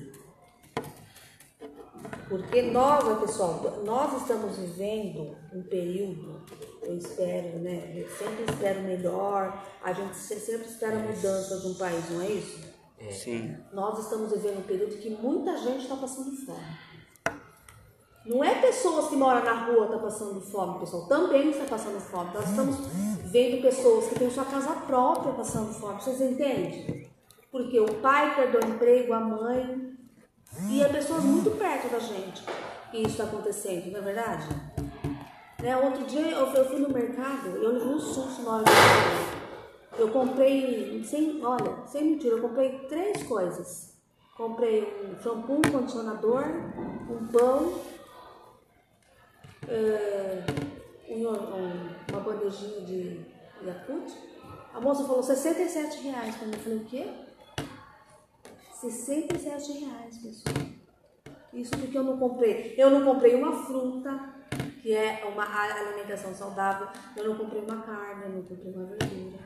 Porque 2.30 2.62
nós, 2.62 3.20
pessoal, 3.22 3.82
nós 3.86 4.22
estamos 4.22 4.58
vivendo 4.58 5.36
um 5.54 5.62
período, 5.64 6.42
eu 6.84 6.98
espero, 6.98 7.60
né? 7.60 7.94
Eu 7.96 8.10
sempre 8.10 8.44
espero 8.50 8.82
melhor, 8.82 9.66
a 9.84 9.94
gente 9.94 10.16
se- 10.16 10.40
sempre 10.40 10.68
espera 10.68 10.98
mudança 11.00 11.60
de 11.60 11.68
um 11.68 11.74
país, 11.76 12.10
não 12.10 12.22
é 12.22 12.28
isso? 12.32 12.68
Sim. 13.12 13.56
Nós 13.72 14.00
estamos 14.00 14.32
vivendo 14.32 14.60
um 14.60 14.64
período 14.64 14.98
que 14.98 15.10
muita 15.10 15.56
gente 15.58 15.84
está 15.84 15.96
passando 15.96 16.36
fome. 16.46 16.66
Não 18.28 18.44
é 18.44 18.56
pessoas 18.56 19.08
que 19.08 19.16
moram 19.16 19.44
na 19.44 19.66
rua 19.66 19.86
estão 19.86 20.00
passando 20.00 20.42
fome, 20.42 20.80
pessoal. 20.80 21.08
Também 21.08 21.50
está 21.50 21.64
passando 21.66 22.00
fome. 22.00 22.32
Nós 22.34 22.50
estamos 22.50 22.76
vendo 23.24 23.62
pessoas 23.62 24.08
que 24.08 24.20
têm 24.20 24.30
sua 24.30 24.46
casa 24.46 24.74
própria 24.86 25.34
passando 25.34 25.74
fome. 25.74 26.02
Vocês 26.02 26.20
entendem? 26.20 27.10
Porque 27.52 27.80
o 27.80 27.94
pai 27.96 28.36
perdeu 28.36 28.62
o 28.62 28.74
emprego, 28.74 29.14
a 29.14 29.20
mãe. 29.20 29.94
E 30.70 30.82
é 30.82 30.90
pessoas 30.90 31.24
muito 31.24 31.52
perto 31.52 31.90
da 31.90 32.00
gente 32.00 32.44
que 32.92 32.98
isso 32.98 33.10
está 33.10 33.24
acontecendo, 33.26 33.92
não 33.92 34.00
é 34.00 34.02
verdade? 34.02 34.48
Né? 35.62 35.76
Outro 35.78 36.06
dia 36.06 36.22
eu 36.22 36.48
fui, 36.48 36.60
eu 36.60 36.66
fui 36.66 36.80
no 36.80 36.90
mercado, 36.90 37.48
eu 37.50 37.74
levei 37.74 37.94
um 37.94 38.00
susto 38.00 38.42
na 38.44 38.58
hora. 38.58 38.66
Eu 39.98 40.10
comprei, 40.10 41.04
sem, 41.04 41.44
olha, 41.44 41.86
sem 41.88 42.04
mentira, 42.04 42.36
eu 42.36 42.42
comprei 42.42 42.80
três 42.88 43.24
coisas. 43.24 43.94
Comprei 44.36 44.84
um 45.04 45.22
shampoo, 45.22 45.58
um 45.58 45.72
condicionador, 45.72 46.44
um 47.10 47.28
pão, 47.28 47.74
é, 49.68 50.44
um- 51.10 51.28
um- 51.28 51.90
uma 52.12 52.20
bandejinha 52.22 52.82
de 52.82 53.22
Yakult. 53.66 54.12
A 54.74 54.80
moça 54.80 55.04
falou 55.06 55.24
67 55.24 56.02
reais 56.08 56.36
mim. 56.46 56.54
Eu 56.54 56.60
falei, 56.60 56.78
o 56.78 56.86
quê? 56.86 57.08
67 58.74 59.72
reais, 59.80 60.18
pessoal. 60.18 60.68
Isso 61.54 61.72
porque 61.78 61.98
eu 61.98 62.04
não 62.04 62.18
comprei. 62.18 62.76
Eu 62.78 62.92
não 62.92 63.04
comprei 63.04 63.36
uma 63.36 63.66
fruta, 63.66 64.34
que 64.82 64.94
é 64.94 65.24
uma 65.26 65.44
alimentação 65.44 66.34
saudável. 66.34 66.88
Eu 67.16 67.30
não 67.30 67.38
comprei 67.38 67.62
uma 67.62 67.82
carne, 67.82 68.26
eu 68.26 68.30
não 68.30 68.42
comprei 68.44 68.72
uma 68.72 68.86
verdura. 68.86 69.40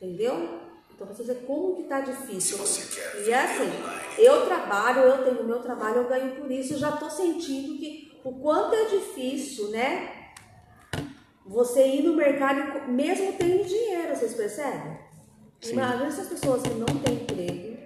Entendeu? 0.00 0.60
Então 0.94 1.06
você 1.06 1.24
vê 1.24 1.34
como 1.46 1.76
que 1.76 1.84
tá 1.84 2.00
difícil. 2.00 2.58
E 3.26 3.30
é 3.30 3.42
assim, 3.42 3.70
eu 4.18 4.46
trabalho, 4.46 5.00
eu 5.00 5.24
tenho 5.24 5.40
o 5.40 5.46
meu 5.46 5.60
trabalho, 5.60 5.96
eu 6.02 6.08
ganho 6.08 6.36
por 6.36 6.50
isso, 6.50 6.74
eu 6.74 6.78
já 6.78 6.92
tô 6.92 7.08
sentindo 7.08 7.78
que 7.78 8.09
o 8.24 8.32
quanto 8.40 8.74
é 8.74 8.84
difícil, 8.86 9.70
né? 9.70 10.12
Você 11.46 11.86
ir 11.86 12.02
no 12.02 12.14
mercado, 12.14 12.88
mesmo 12.90 13.32
tendo 13.32 13.64
dinheiro, 13.64 14.14
vocês 14.14 14.34
percebem? 14.34 14.98
Imagina 15.72 16.06
essas 16.06 16.28
pessoas 16.28 16.62
que 16.62 16.70
não 16.70 16.86
têm 16.86 17.14
emprego, 17.14 17.76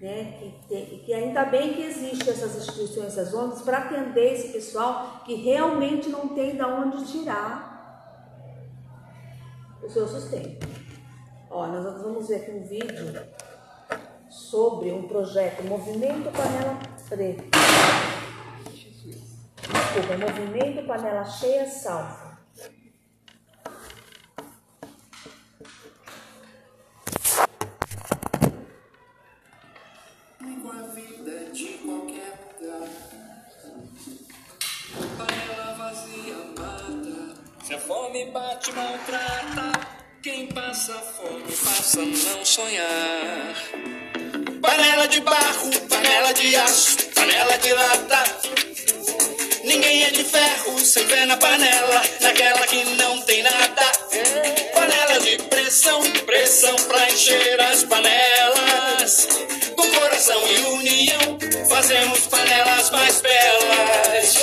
né? 0.00 0.32
Que, 0.38 0.68
tem- 0.68 0.98
que 1.04 1.12
ainda 1.14 1.44
bem 1.44 1.74
que 1.74 1.82
existem 1.82 2.28
essas 2.32 2.56
instituições, 2.56 3.06
essas 3.16 3.34
ONGs, 3.34 3.62
para 3.62 3.78
atender 3.78 4.32
esse 4.34 4.48
pessoal 4.52 5.22
que 5.24 5.34
realmente 5.34 6.08
não 6.08 6.28
tem 6.28 6.56
de 6.56 6.62
onde 6.62 7.04
tirar 7.12 7.74
o 9.82 9.88
seu 9.88 10.08
sustento. 10.08 10.66
Ó, 11.50 11.66
nós 11.66 12.02
vamos 12.02 12.26
ver 12.28 12.36
aqui 12.36 12.50
um 12.50 12.64
vídeo 12.64 13.26
sobre 14.28 14.90
um 14.92 15.06
projeto 15.06 15.62
Movimento 15.64 16.30
Panela 16.32 16.78
Preta. 17.08 17.44
Desculpa, 19.96 20.18
Movimento 20.18 20.86
Panela 20.86 21.24
Cheia 21.24 21.66
Salva. 21.66 22.38
Com 30.38 30.70
a 30.70 30.82
vida 30.88 31.50
de 31.50 31.78
qualquer 31.78 32.38
lugar. 32.60 32.88
Panela 35.16 35.74
vazia 35.78 36.44
mata. 36.58 37.64
Se 37.64 37.74
a 37.74 37.78
fome 37.78 38.30
bate, 38.32 38.72
maltrata. 38.72 39.80
Quem 40.22 40.48
passa 40.48 40.92
fome 40.92 41.42
passa 41.44 42.02
não 42.02 42.44
sonhar. 42.44 43.54
Panela 44.60 45.08
de 45.08 45.20
barro, 45.22 45.70
panela 45.88 46.34
de 46.34 46.54
aço, 46.54 46.98
panela 47.14 47.56
de 47.56 47.72
lata. 47.72 48.35
Ninguém 49.76 50.04
é 50.04 50.10
de 50.10 50.24
ferro 50.24 50.78
sem 50.78 51.06
pé 51.06 51.26
na 51.26 51.36
panela, 51.36 52.02
naquela 52.22 52.66
que 52.66 52.82
não 52.96 53.20
tem 53.20 53.42
nada. 53.42 53.92
Panela 54.72 55.20
de 55.20 55.36
pressão, 55.50 56.00
pressão 56.24 56.74
pra 56.88 57.10
encher 57.10 57.60
as 57.60 57.84
panelas. 57.84 59.28
Com 59.76 59.86
coração 59.92 60.42
e 60.48 60.60
união, 60.76 61.38
fazemos 61.68 62.20
panelas 62.20 62.90
mais 62.90 63.20
belas. 63.20 64.34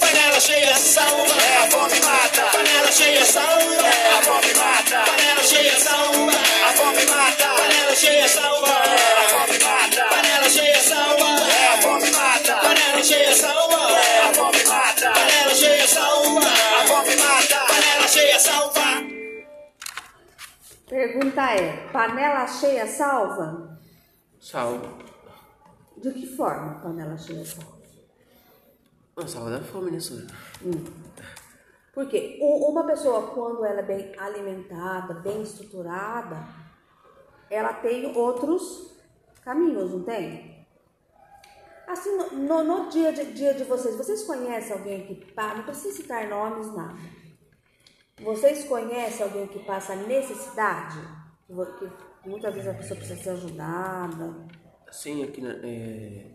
Panela 0.00 0.40
cheia 0.40 0.74
salva, 0.74 1.40
é 1.40 1.56
a 1.58 1.70
fome 1.70 2.00
mata. 2.00 2.42
Panela 2.50 2.90
cheia 2.90 3.24
salva, 3.24 3.86
é 3.86 4.18
a 4.18 4.22
fome 4.22 4.54
mata. 4.54 5.19
Pergunta 20.90 21.40
é: 21.54 21.86
panela 21.92 22.46
cheia 22.48 22.84
salva? 22.86 23.78
Salva. 24.40 24.88
De 25.96 26.12
que 26.12 26.26
forma 26.36 26.80
panela 26.80 27.16
cheia 27.16 27.44
salva? 27.44 27.78
Não, 29.16 29.28
salva 29.28 29.50
da 29.50 29.60
fome, 29.60 29.92
né, 29.92 30.00
senhora? 30.00 30.26
Porque 31.94 32.38
u- 32.40 32.70
uma 32.70 32.84
pessoa, 32.86 33.28
quando 33.28 33.64
ela 33.64 33.80
é 33.80 33.84
bem 33.84 34.12
alimentada, 34.18 35.14
bem 35.14 35.42
estruturada, 35.42 36.38
ela 37.48 37.72
tem 37.74 38.16
outros 38.16 38.96
caminhos, 39.44 39.92
não 39.92 40.02
tem? 40.02 40.66
Assim, 41.86 42.16
no, 42.16 42.30
no- 42.32 42.64
no 42.64 42.88
dia, 42.88 43.12
de, 43.12 43.32
dia 43.32 43.54
de 43.54 43.62
vocês, 43.64 43.96
vocês 43.96 44.24
conhecem 44.24 44.72
alguém 44.72 45.06
que 45.06 45.32
não 45.36 45.62
precisa 45.64 45.94
citar 45.96 46.28
nomes, 46.28 46.74
nada. 46.74 46.96
Vocês 48.22 48.64
conhecem 48.64 49.24
alguém 49.24 49.46
que 49.46 49.58
passa 49.60 49.94
necessidade? 49.96 50.98
Que, 51.48 52.28
muitas 52.28 52.54
vezes 52.54 52.68
a 52.68 52.74
pessoa 52.74 52.96
precisa 52.96 53.20
ser 53.20 53.30
ajudada. 53.30 54.36
Sim, 54.90 55.24
aqui 55.24 55.40
na. 55.40 55.50
É... 55.62 56.26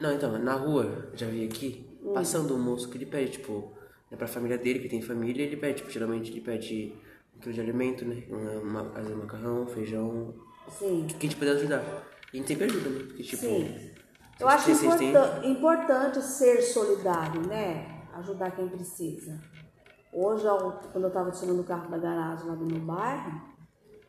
Não 0.00 0.12
então, 0.12 0.38
na 0.38 0.54
rua, 0.54 1.10
já 1.14 1.26
vi 1.26 1.44
aqui, 1.46 1.86
passando 2.12 2.54
um 2.54 2.58
moço 2.62 2.90
que 2.90 2.98
ele 2.98 3.06
pede, 3.06 3.32
tipo, 3.32 3.72
é 4.10 4.16
pra 4.16 4.26
família 4.26 4.58
dele, 4.58 4.80
que 4.80 4.88
tem 4.88 5.00
família, 5.00 5.42
ele 5.42 5.56
pede, 5.56 5.78
tipo, 5.78 5.90
geralmente 5.90 6.30
ele 6.30 6.40
pede 6.42 6.94
um 7.34 7.40
quilo 7.40 7.54
de 7.54 7.60
alimento, 7.60 8.04
né? 8.04 8.22
Uma, 8.28 8.50
uma, 8.82 8.98
vezes 8.98 9.14
macarrão, 9.16 9.66
feijão, 9.66 10.34
Sim. 10.68 11.06
que 11.08 11.26
a 11.26 11.30
gente 11.30 11.36
puder 11.36 11.52
ajudar. 11.52 11.82
E 12.32 12.36
a 12.36 12.40
gente 12.40 12.48
sempre 12.48 12.64
ajuda, 12.64 12.90
né? 12.90 13.04
Porque, 13.06 13.22
tipo, 13.22 13.42
Sim. 13.42 13.90
Eu 14.38 14.48
acho 14.48 14.66
vocês 14.74 14.94
têm- 14.96 15.08
importan- 15.10 15.46
importante 15.46 16.22
ser 16.22 16.60
solidário, 16.60 17.40
né? 17.46 18.04
Ajudar 18.14 18.50
quem 18.50 18.68
precisa. 18.68 19.40
Hoje, 20.18 20.46
quando 20.92 21.04
eu 21.04 21.08
estava 21.08 21.30
tirando 21.30 21.60
o 21.60 21.64
carro 21.64 21.90
da 21.90 21.98
garagem 21.98 22.48
lá 22.48 22.54
do 22.54 22.64
meu 22.64 22.80
bairro, 22.80 23.38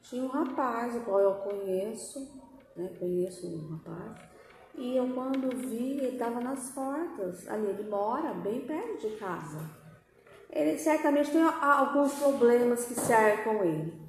tinha 0.02 0.24
um 0.24 0.30
rapaz, 0.30 0.96
o 0.96 1.02
qual 1.02 1.20
eu 1.20 1.34
conheço, 1.34 2.32
né? 2.78 2.89
Conheço 2.98 3.46
um 3.46 3.76
rapaz. 3.76 4.17
E 4.74 4.96
eu, 4.96 5.13
quando 5.13 5.54
vi, 5.67 5.98
ele 5.98 6.13
estava 6.13 6.39
nas 6.39 6.70
portas. 6.70 7.46
Ali, 7.50 7.67
ele 7.67 7.89
mora 7.89 8.34
bem 8.36 8.65
perto 8.65 9.06
de 9.06 9.17
casa. 9.17 9.60
Ele 10.50 10.78
certamente 10.78 11.30
tem 11.30 11.43
alguns 11.43 12.13
problemas 12.13 12.86
que 12.86 12.93
cercam 12.93 13.62
ele. 13.65 14.02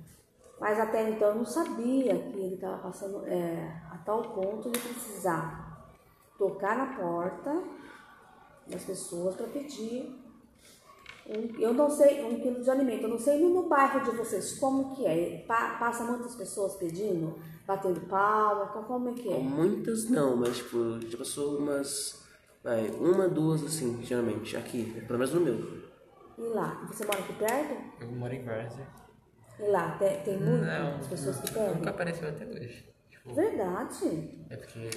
Mas 0.61 0.79
até 0.79 1.11
então 1.11 1.31
eu 1.31 1.35
não 1.35 1.45
sabia 1.45 2.17
que 2.17 2.39
ele 2.39 2.55
estava 2.55 2.79
passando 2.79 3.27
é, 3.27 3.83
a 3.91 3.99
tal 3.99 4.23
ponto 4.23 4.71
de 4.71 4.79
precisar 4.79 5.91
tocar 6.39 6.79
na 6.79 6.97
porta 6.97 7.61
das 8.69 8.85
pessoas 8.85 9.35
para 9.35 9.49
pedir. 9.49 10.28
Um, 11.29 11.61
eu 11.61 11.75
não 11.75 11.91
sei, 11.91 12.25
um 12.25 12.41
quilo 12.41 12.63
de 12.63 12.71
alimento. 12.71 13.03
Eu 13.03 13.11
não 13.11 13.19
sei 13.19 13.39
no, 13.39 13.51
no 13.51 13.69
bairro 13.69 14.01
de 14.01 14.17
vocês 14.17 14.59
como 14.59 14.97
que 14.97 15.07
é. 15.07 15.45
Pa- 15.47 15.77
passa 15.79 16.03
muitas 16.05 16.35
pessoas 16.35 16.75
pedindo, 16.77 17.39
batendo 17.67 18.01
palma, 18.03 18.67
co- 18.69 18.83
como 18.85 19.11
é 19.11 19.13
que 19.13 19.31
é? 19.31 19.39
muitas 19.39 20.09
não, 20.09 20.37
mas, 20.37 20.57
tipo, 20.57 20.99
já 21.07 21.19
passou 21.19 21.59
umas, 21.59 22.27
vai, 22.65 22.89
uma, 22.91 23.29
duas, 23.29 23.63
assim, 23.63 24.03
geralmente, 24.03 24.57
aqui, 24.57 25.03
pelo 25.07 25.19
menos 25.19 25.35
no 25.35 25.41
meu. 25.43 25.79
E 26.39 26.43
lá? 26.55 26.87
Você 26.91 27.05
mora 27.05 27.19
aqui 27.19 27.33
perto? 27.35 27.77
Eu 28.01 28.11
moro 28.13 28.33
em 28.33 28.43
Várzea. 28.45 28.87
E 29.61 29.63
lá? 29.71 29.99
Tem, 29.99 30.21
tem 30.23 30.39
muitas 30.41 30.67
Não, 30.67 31.09
pessoas 31.11 31.41
que 31.41 31.51
nunca 31.59 31.71
pedem? 31.75 31.89
apareceu 31.89 32.29
até 32.29 32.47
hoje. 32.47 32.89
Tipo, 33.11 33.35
Verdade. 33.35 34.47
é 34.49 34.57
porque 34.57 34.89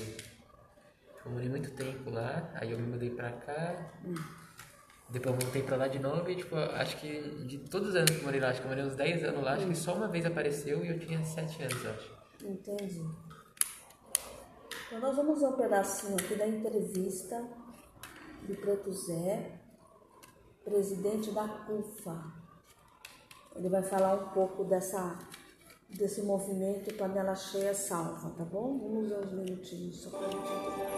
eu 1.26 1.32
morei 1.32 1.50
muito 1.50 1.72
tempo 1.72 2.10
lá, 2.10 2.50
aí 2.54 2.72
eu 2.72 2.80
me 2.80 2.88
mudei 2.88 3.10
pra 3.10 3.32
cá. 3.32 3.92
Depois 5.12 5.36
eu 5.36 5.42
voltei 5.42 5.62
pra 5.62 5.76
lá 5.76 5.88
de 5.90 6.00
novo 6.00 6.30
e, 6.30 6.38
tipo, 6.38 6.56
acho 6.56 6.96
que 6.98 7.44
de 7.46 7.58
todos 7.58 7.90
os 7.90 7.96
anos 7.96 8.12
que 8.12 8.20
eu 8.20 8.24
morei 8.24 8.40
lá, 8.40 8.50
acho 8.50 8.62
que 8.62 8.66
eu 8.66 8.70
morei 8.70 8.86
uns 8.86 8.96
10 8.96 9.26
anos 9.26 9.44
lá, 9.44 9.54
acho 9.54 9.68
que 9.68 9.76
só 9.76 9.94
uma 9.94 10.08
vez 10.08 10.26
apareceu 10.26 10.86
e 10.86 10.90
eu 10.90 10.98
tinha 10.98 11.22
7 11.22 11.64
anos, 11.64 11.84
eu 11.84 11.92
acho. 11.92 12.12
Entendi. 12.42 13.06
Então 14.88 15.00
nós 15.00 15.16
vamos 15.16 15.42
ver 15.42 15.48
um 15.48 15.58
pedacinho 15.58 16.16
aqui 16.16 16.36
da 16.36 16.48
entrevista 16.48 17.46
do 18.44 18.56
Preto 18.56 18.92
Zé, 18.94 19.60
presidente 20.64 21.32
da 21.32 21.46
CUFA. 21.46 22.24
Ele 23.56 23.68
vai 23.68 23.84
falar 23.84 24.14
um 24.14 24.30
pouco 24.30 24.64
dessa, 24.64 25.20
desse 25.90 26.22
movimento 26.22 26.94
Panela 26.96 27.36
Cheia 27.36 27.74
Salva, 27.74 28.30
tá 28.30 28.46
bom? 28.46 28.80
Vamos 28.80 29.10
ver 29.10 29.20
uns 29.20 29.32
minutinhos 29.34 30.02
só 30.02 30.10
pra 30.10 30.30
gente 30.30 30.38
entender. 30.38 30.92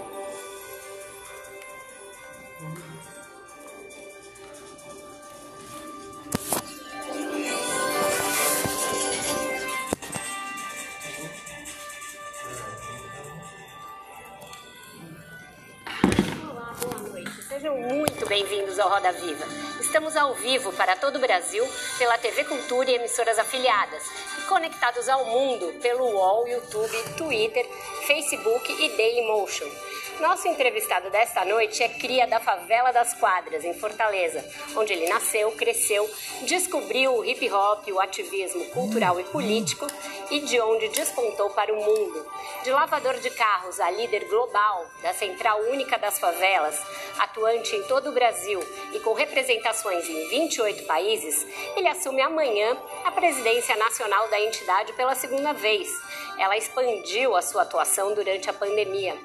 Roda 18.94 19.12
Viva. 19.12 19.44
Estamos 19.82 20.16
ao 20.16 20.36
vivo 20.36 20.72
para 20.74 20.96
todo 20.96 21.16
o 21.16 21.20
Brasil 21.20 21.68
pela 21.98 22.16
TV 22.16 22.44
Cultura 22.44 22.92
e 22.92 22.96
emissoras 22.96 23.40
afiliadas 23.40 24.04
e 24.38 24.42
conectados 24.44 25.10
ao 25.10 25.26
mundo 25.26 25.74
pelo 25.82 26.06
UOL, 26.06 26.48
YouTube, 26.48 26.96
Twitter, 27.18 27.68
Facebook 28.06 28.72
e 28.72 28.96
Dailymotion. 28.96 29.93
Nosso 30.20 30.48
entrevistado 30.48 31.10
desta 31.10 31.44
noite 31.44 31.82
é 31.82 31.90
cria 31.90 32.28
da 32.28 32.40
favela 32.40 32.92
das 32.92 33.14
Quadras, 33.16 33.66
em 33.66 33.74
Fortaleza, 33.74 34.44
onde 34.76 34.94
ele 34.94 35.08
nasceu, 35.08 35.52
cresceu, 35.52 36.10
descobriu 36.44 37.18
o 37.18 37.26
hip 37.26 37.50
hop, 37.52 37.88
o 37.90 38.00
ativismo 38.00 38.66
cultural 38.68 39.20
e 39.20 39.24
político 39.26 39.88
e 40.30 40.40
de 40.40 40.60
onde 40.62 40.88
despontou 40.90 41.50
para 41.50 41.74
o 41.74 41.76
mundo. 41.76 42.26
De 42.64 42.72
lavador 42.72 43.20
de 43.20 43.30
carros 43.32 43.80
a 43.80 43.90
líder 43.90 44.26
global 44.30 44.86
da 45.02 45.14
Central 45.14 45.60
Única 45.64 45.98
das 45.98 46.20
Favelas, 46.20 46.80
atuante 47.20 47.76
em 47.76 47.84
todo 47.84 48.10
o 48.10 48.14
Brasil 48.14 48.60
e 48.94 49.00
com 49.00 49.14
representações 49.14 50.08
em 50.08 50.30
28 50.30 50.84
países, 50.86 51.46
ele 51.76 51.88
assume 51.88 52.22
amanhã 52.22 52.78
a 53.04 53.12
presidência 53.12 53.76
nacional 53.76 54.30
da 54.30 54.40
entidade 54.40 54.94
pela 54.94 55.16
segunda 55.16 55.54
vez. 55.54 55.90
Ela 56.38 56.58
expandiu 56.58 57.36
a 57.36 57.42
sua 57.42 57.64
atuação 57.64 58.14
durante 58.14 58.50
a 58.50 58.54
pandemia. 58.54 59.18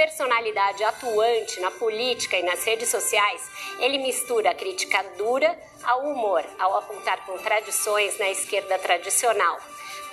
Personalidade 0.00 0.82
atuante 0.82 1.60
na 1.60 1.70
política 1.72 2.34
e 2.38 2.42
nas 2.42 2.64
redes 2.64 2.88
sociais, 2.88 3.42
ele 3.80 3.98
mistura 3.98 4.50
a 4.50 4.54
crítica 4.54 5.02
dura 5.18 5.54
ao 5.84 6.06
humor, 6.06 6.42
ao 6.58 6.74
apontar 6.78 7.26
contradições 7.26 8.18
na 8.18 8.30
esquerda 8.30 8.78
tradicional. 8.78 9.58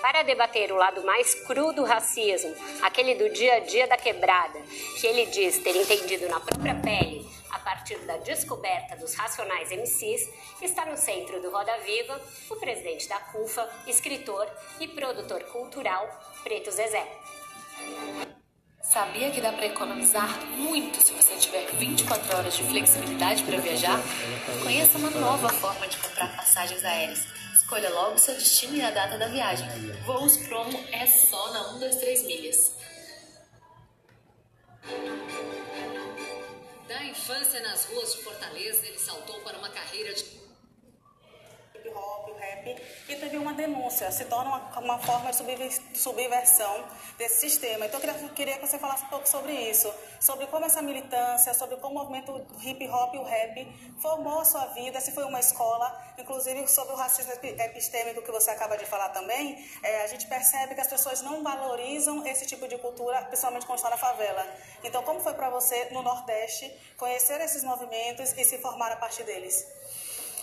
Para 0.02 0.24
debater 0.24 0.74
o 0.74 0.76
lado 0.76 1.06
mais 1.06 1.34
cru 1.34 1.72
do 1.72 1.86
racismo, 1.86 2.54
aquele 2.82 3.16
do 3.16 3.30
dia 3.30 3.54
a 3.54 3.60
dia 3.60 3.88
da 3.88 3.96
quebrada, 3.96 4.60
que 5.00 5.08
ele 5.08 5.26
diz 5.28 5.58
ter 5.60 5.78
entendido 5.78 6.28
na 6.28 6.42
própria 6.42 6.76
pele 6.76 7.26
a 7.52 7.60
partir 7.60 7.98
da 8.00 8.18
descoberta 8.18 8.98
dos 8.98 9.14
racionais 9.14 9.72
MCs, 9.72 10.30
está 10.62 10.86
no 10.86 10.98
centro 10.98 11.42
do 11.42 11.50
Roda 11.50 11.78
Viva 11.78 12.22
o 12.50 12.58
presidente 12.58 13.08
da 13.08 13.22
CUFA, 13.22 13.70
escritor 13.88 14.50
e 14.82 14.88
produtor 14.90 15.46
cultural 15.46 16.10
Preto 16.44 16.72
Zezé. 16.72 17.08
Sabia 18.90 19.30
que 19.32 19.42
dá 19.42 19.52
para 19.52 19.66
economizar 19.66 20.40
muito 20.56 21.06
se 21.06 21.12
você 21.12 21.36
tiver 21.36 21.70
24 21.74 22.38
horas 22.38 22.56
de 22.56 22.64
flexibilidade 22.64 23.44
para 23.44 23.58
viajar? 23.58 24.00
Conheça 24.64 24.98
uma 24.98 25.10
nova 25.10 25.50
forma 25.50 25.86
de 25.90 25.98
comprar 25.98 26.34
passagens 26.38 26.86
aéreas. 26.86 27.26
Escolha 27.54 27.90
logo 27.90 28.18
seu 28.18 28.34
destino 28.36 28.78
e 28.78 28.82
a 28.82 28.90
data 28.90 29.18
da 29.18 29.28
viagem. 29.28 29.68
Voos 30.06 30.38
Promo 30.38 30.82
é 30.94 31.06
só 31.06 31.52
na 31.52 31.66
123 31.66 32.28
milhas. 32.28 32.78
Da 36.88 37.04
infância 37.04 37.60
nas 37.60 37.84
ruas 37.86 38.16
de 38.16 38.24
Fortaleza, 38.24 38.88
ele 38.88 39.00
saltou 39.00 39.42
para 39.42 39.58
uma 39.58 39.70
carreira 39.70 40.14
de 40.14 40.24
hip 41.88 41.96
hop, 41.96 42.30
o 42.30 42.34
rap, 42.38 42.84
e 43.10 43.16
teve 43.16 43.38
uma 43.38 43.54
denúncia, 43.54 44.12
se 44.12 44.26
torna 44.26 44.50
uma, 44.50 44.80
uma 44.80 45.00
forma 45.00 45.30
de 45.32 45.36
subver- 45.38 45.82
subversão 45.96 46.84
desse 47.18 47.42
sistema. 47.42 47.86
Então 47.86 48.00
eu 48.00 48.06
queria, 48.14 48.30
queria 48.30 48.58
que 48.58 48.68
você 48.68 48.78
falasse 48.78 49.04
um 49.06 49.08
pouco 49.08 49.28
sobre 49.28 49.54
isso, 49.54 49.92
sobre 50.20 50.48
como 50.48 50.66
essa 50.66 50.82
militância, 50.82 51.54
sobre 51.54 51.78
como 51.78 51.96
o 51.96 52.00
movimento 52.04 52.46
hip 52.62 52.88
hop 52.90 53.14
e 53.16 53.18
o 53.18 53.24
rap 53.24 53.96
formou 54.02 54.40
a 54.40 54.46
sua 54.46 54.66
vida, 54.68 55.00
se 55.00 55.12
foi 55.12 55.24
uma 55.24 55.40
escola, 55.40 55.88
inclusive 56.18 56.68
sobre 56.68 56.94
o 56.94 56.98
racismo 56.98 57.32
epi- 57.34 57.56
epistêmico 57.62 58.22
que 58.22 58.32
você 58.32 58.52
acaba 58.52 58.78
de 58.78 58.86
falar 58.86 59.10
também, 59.10 59.66
é, 59.84 60.02
a 60.04 60.08
gente 60.08 60.28
percebe 60.28 60.76
que 60.76 60.82
as 60.82 60.88
pessoas 60.88 61.22
não 61.22 61.44
valorizam 61.44 62.26
esse 62.26 62.46
tipo 62.46 62.68
de 62.68 62.78
cultura, 62.78 63.22
principalmente 63.24 63.66
quando 63.66 63.78
está 63.80 63.90
na 63.90 63.98
favela. 63.98 64.46
Então 64.84 65.02
como 65.04 65.20
foi 65.20 65.34
para 65.34 65.50
você, 65.50 65.86
no 65.92 66.02
Nordeste, 66.02 66.70
conhecer 66.98 67.40
esses 67.42 67.64
movimentos 67.64 68.34
e 68.38 68.44
se 68.44 68.58
formar 68.60 68.92
a 68.92 68.96
partir 68.98 69.24
deles? 69.24 69.66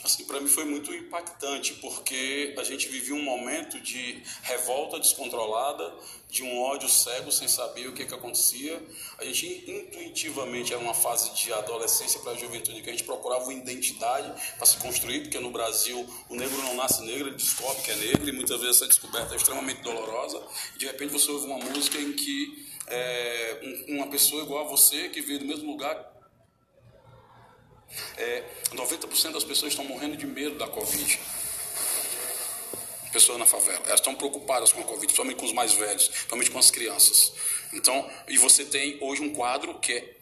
Assim, 0.05 0.25
para 0.27 0.39
mim 0.39 0.49
foi 0.49 0.67
muito 0.67 0.93
impactante, 0.95 1.73
porque 1.81 2.55
a 2.59 2.63
gente 2.63 2.89
vivia 2.89 3.15
um 3.15 3.23
momento 3.23 3.81
de 3.81 4.23
revolta 4.43 5.01
descontrolada, 5.01 5.95
de 6.29 6.43
um 6.43 6.61
ódio 6.61 6.89
cego 6.91 7.33
sem 7.33 7.49
saber 7.49 7.89
o 7.89 7.93
que, 7.95 8.05
que 8.05 8.13
acontecia. 8.13 8.83
A 9.19 9.25
gente 9.25 9.65
intuitivamente 9.67 10.75
era 10.75 10.83
uma 10.83 10.93
fase 10.93 11.31
de 11.35 11.51
adolescência 11.55 12.21
para 12.21 12.33
a 12.33 12.37
juventude 12.37 12.83
que 12.83 12.91
a 12.91 12.93
gente 12.93 13.05
procurava 13.05 13.45
uma 13.45 13.55
identidade 13.55 14.31
para 14.59 14.67
se 14.67 14.77
construir, 14.77 15.23
porque 15.23 15.39
no 15.41 15.51
Brasil 15.51 16.07
o 16.29 16.35
negro 16.35 16.57
não 16.59 16.75
nasce 16.75 17.03
negro, 17.03 17.29
ele 17.29 17.37
descobre 17.37 17.81
que 17.83 17.91
é 17.91 17.97
negro 17.97 18.29
e 18.29 18.33
muitas 18.33 18.61
vezes 18.61 18.77
essa 18.77 18.87
descoberta 18.87 19.33
é 19.33 19.37
extremamente 19.39 19.81
dolorosa. 19.81 20.43
E 20.75 20.79
de 20.81 20.87
repente 20.87 21.13
você 21.13 21.31
ouve 21.31 21.47
uma 21.47 21.59
música 21.59 21.99
em 21.99 22.13
que 22.13 22.63
é, 22.89 23.61
um- 23.89 23.97
uma 23.97 24.09
pessoa 24.09 24.43
igual 24.43 24.67
a 24.67 24.69
você, 24.69 25.09
que 25.09 25.23
veio 25.23 25.39
do 25.39 25.47
mesmo 25.47 25.71
lugar, 25.71 26.13
é, 28.17 28.43
90% 28.71 29.33
das 29.33 29.45
pessoas 29.45 29.73
estão 29.73 29.85
morrendo 29.85 30.17
de 30.17 30.27
medo 30.27 30.57
da 30.57 30.67
Covid. 30.69 31.21
Pessoas 33.13 33.39
na 33.39 33.47
favela. 33.47 33.83
Elas 33.87 34.01
estão 34.01 34.15
preocupadas 34.15 34.73
com 34.73 34.81
a 34.81 34.85
Covid, 34.85 35.07
principalmente 35.07 35.37
com 35.37 35.47
os 35.47 35.53
mais 35.53 35.73
velhos, 35.73 36.09
principalmente 36.09 36.51
com 36.51 36.59
as 36.59 36.71
crianças. 36.71 37.33
Então, 37.73 38.09
e 38.29 38.37
você 38.39 38.65
tem 38.65 38.99
hoje 39.01 39.23
um 39.23 39.33
quadro 39.33 39.79
que 39.79 39.93
é 39.93 40.14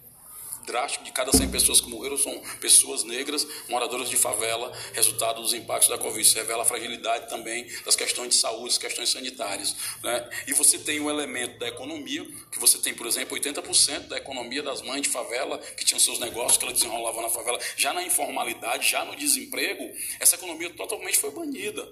drástico 0.67 1.05
de 1.05 1.13
cada 1.13 1.33
100 1.33 1.51
pessoas 1.51 1.81
que 1.81 1.89
morreram 1.89 2.17
são 2.17 2.39
pessoas 2.61 3.05
negras, 3.05 3.47
moradoras 3.69 4.09
de 4.09 4.17
favela, 4.17 4.73
resultado 4.93 5.43
dos 5.43 5.53
impactos 5.55 5.89
da 5.89 5.99
Covid. 5.99 6.21
Isso 6.21 6.37
revela 6.37 6.63
a 6.63 6.67
fragilidade 6.67 7.29
também 7.29 7.67
das 7.85 7.97
questões 7.97 8.31
de 8.31 8.35
saúde, 8.37 8.69
das 8.69 8.79
questões 8.79 9.11
sanitárias. 9.11 9.77
Né? 10.03 10.31
E 10.47 10.53
você 10.53 10.79
tem 10.79 11.01
o 11.01 11.11
elemento 11.11 11.59
da 11.59 11.69
economia, 11.69 12.25
que 12.51 12.59
você 12.59 12.79
tem, 12.79 12.95
por 12.95 13.07
exemplo, 13.07 13.37
80% 13.37 14.09
da 14.09 14.17
economia 14.17 14.63
das 14.63 14.83
mães 14.83 15.03
de 15.03 15.09
favela, 15.09 15.59
que 15.59 15.85
tinham 15.85 15.99
seus 15.99 16.19
negócios, 16.19 16.57
que 16.57 16.65
elas 16.65 16.75
desenrolavam 16.79 17.23
na 17.23 17.29
favela, 17.29 17.59
já 17.77 17.93
na 17.93 18.03
informalidade, 18.03 18.91
já 18.91 19.05
no 19.05 19.17
desemprego, 19.17 19.91
essa 20.19 20.37
economia 20.37 20.71
totalmente 20.71 21.19
foi 21.19 21.31
banida. 21.31 21.87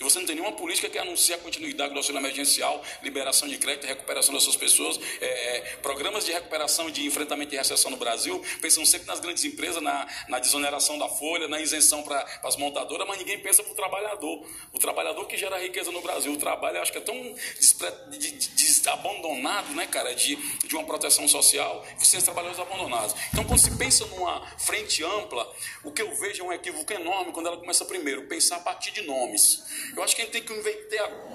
E 0.00 0.02
você 0.02 0.18
não 0.18 0.24
tem 0.24 0.34
nenhuma 0.34 0.56
política 0.56 0.88
que 0.88 0.96
anuncie 0.96 1.34
a 1.34 1.38
continuidade 1.38 1.92
do 1.92 1.98
auxílio 1.98 2.18
emergencial, 2.18 2.82
liberação 3.02 3.46
de 3.46 3.58
crédito, 3.58 3.86
recuperação 3.86 4.32
dessas 4.32 4.56
pessoas, 4.56 4.98
é, 5.20 5.76
programas 5.82 6.24
de 6.24 6.32
recuperação 6.32 6.90
de 6.90 7.04
enfrentamento 7.04 7.50
de 7.50 7.58
recessão 7.58 7.90
no 7.90 7.98
Brasil, 7.98 8.42
pensam 8.62 8.86
sempre 8.86 9.06
nas 9.06 9.20
grandes 9.20 9.44
empresas, 9.44 9.82
na, 9.82 10.08
na 10.26 10.38
desoneração 10.38 10.98
da 10.98 11.06
folha, 11.06 11.48
na 11.48 11.60
isenção 11.60 12.02
para 12.02 12.26
as 12.42 12.56
montadoras, 12.56 13.06
mas 13.06 13.18
ninguém 13.18 13.40
pensa 13.40 13.62
para 13.62 13.72
o 13.72 13.74
trabalhador. 13.74 14.46
O 14.72 14.78
trabalhador 14.78 15.26
que 15.26 15.36
gera 15.36 15.58
riqueza 15.58 15.92
no 15.92 16.00
Brasil. 16.00 16.32
O 16.32 16.38
trabalho, 16.38 16.80
acho 16.80 16.92
que 16.92 16.98
é 16.98 17.02
tão 17.02 17.34
despre, 17.58 17.90
de, 18.10 18.30
de, 18.30 18.48
de, 18.48 18.88
abandonado, 18.88 19.74
né, 19.74 19.86
cara, 19.86 20.14
de, 20.14 20.36
de 20.66 20.74
uma 20.74 20.84
proteção 20.84 21.28
social, 21.28 21.84
vocês 21.98 22.22
trabalhadores 22.22 22.58
abandonados. 22.58 23.14
Então, 23.32 23.44
quando 23.44 23.60
se 23.60 23.76
pensa 23.76 24.06
numa 24.06 24.46
frente 24.56 25.04
ampla, 25.04 25.46
o 25.84 25.92
que 25.92 26.00
eu 26.00 26.14
vejo 26.16 26.42
é 26.42 26.46
um 26.46 26.52
equívoco 26.52 26.90
enorme 26.90 27.32
quando 27.32 27.48
ela 27.48 27.58
começa 27.58 27.84
primeiro, 27.84 28.26
pensar 28.26 28.56
a 28.56 28.60
partir 28.60 28.92
de 28.92 29.02
nomes. 29.02 29.62
Eu 29.96 30.02
acho 30.02 30.14
que 30.14 30.22
a 30.22 30.24
gente 30.24 30.32
tem 30.32 30.42
que 30.42 30.52
inventar. 30.52 31.30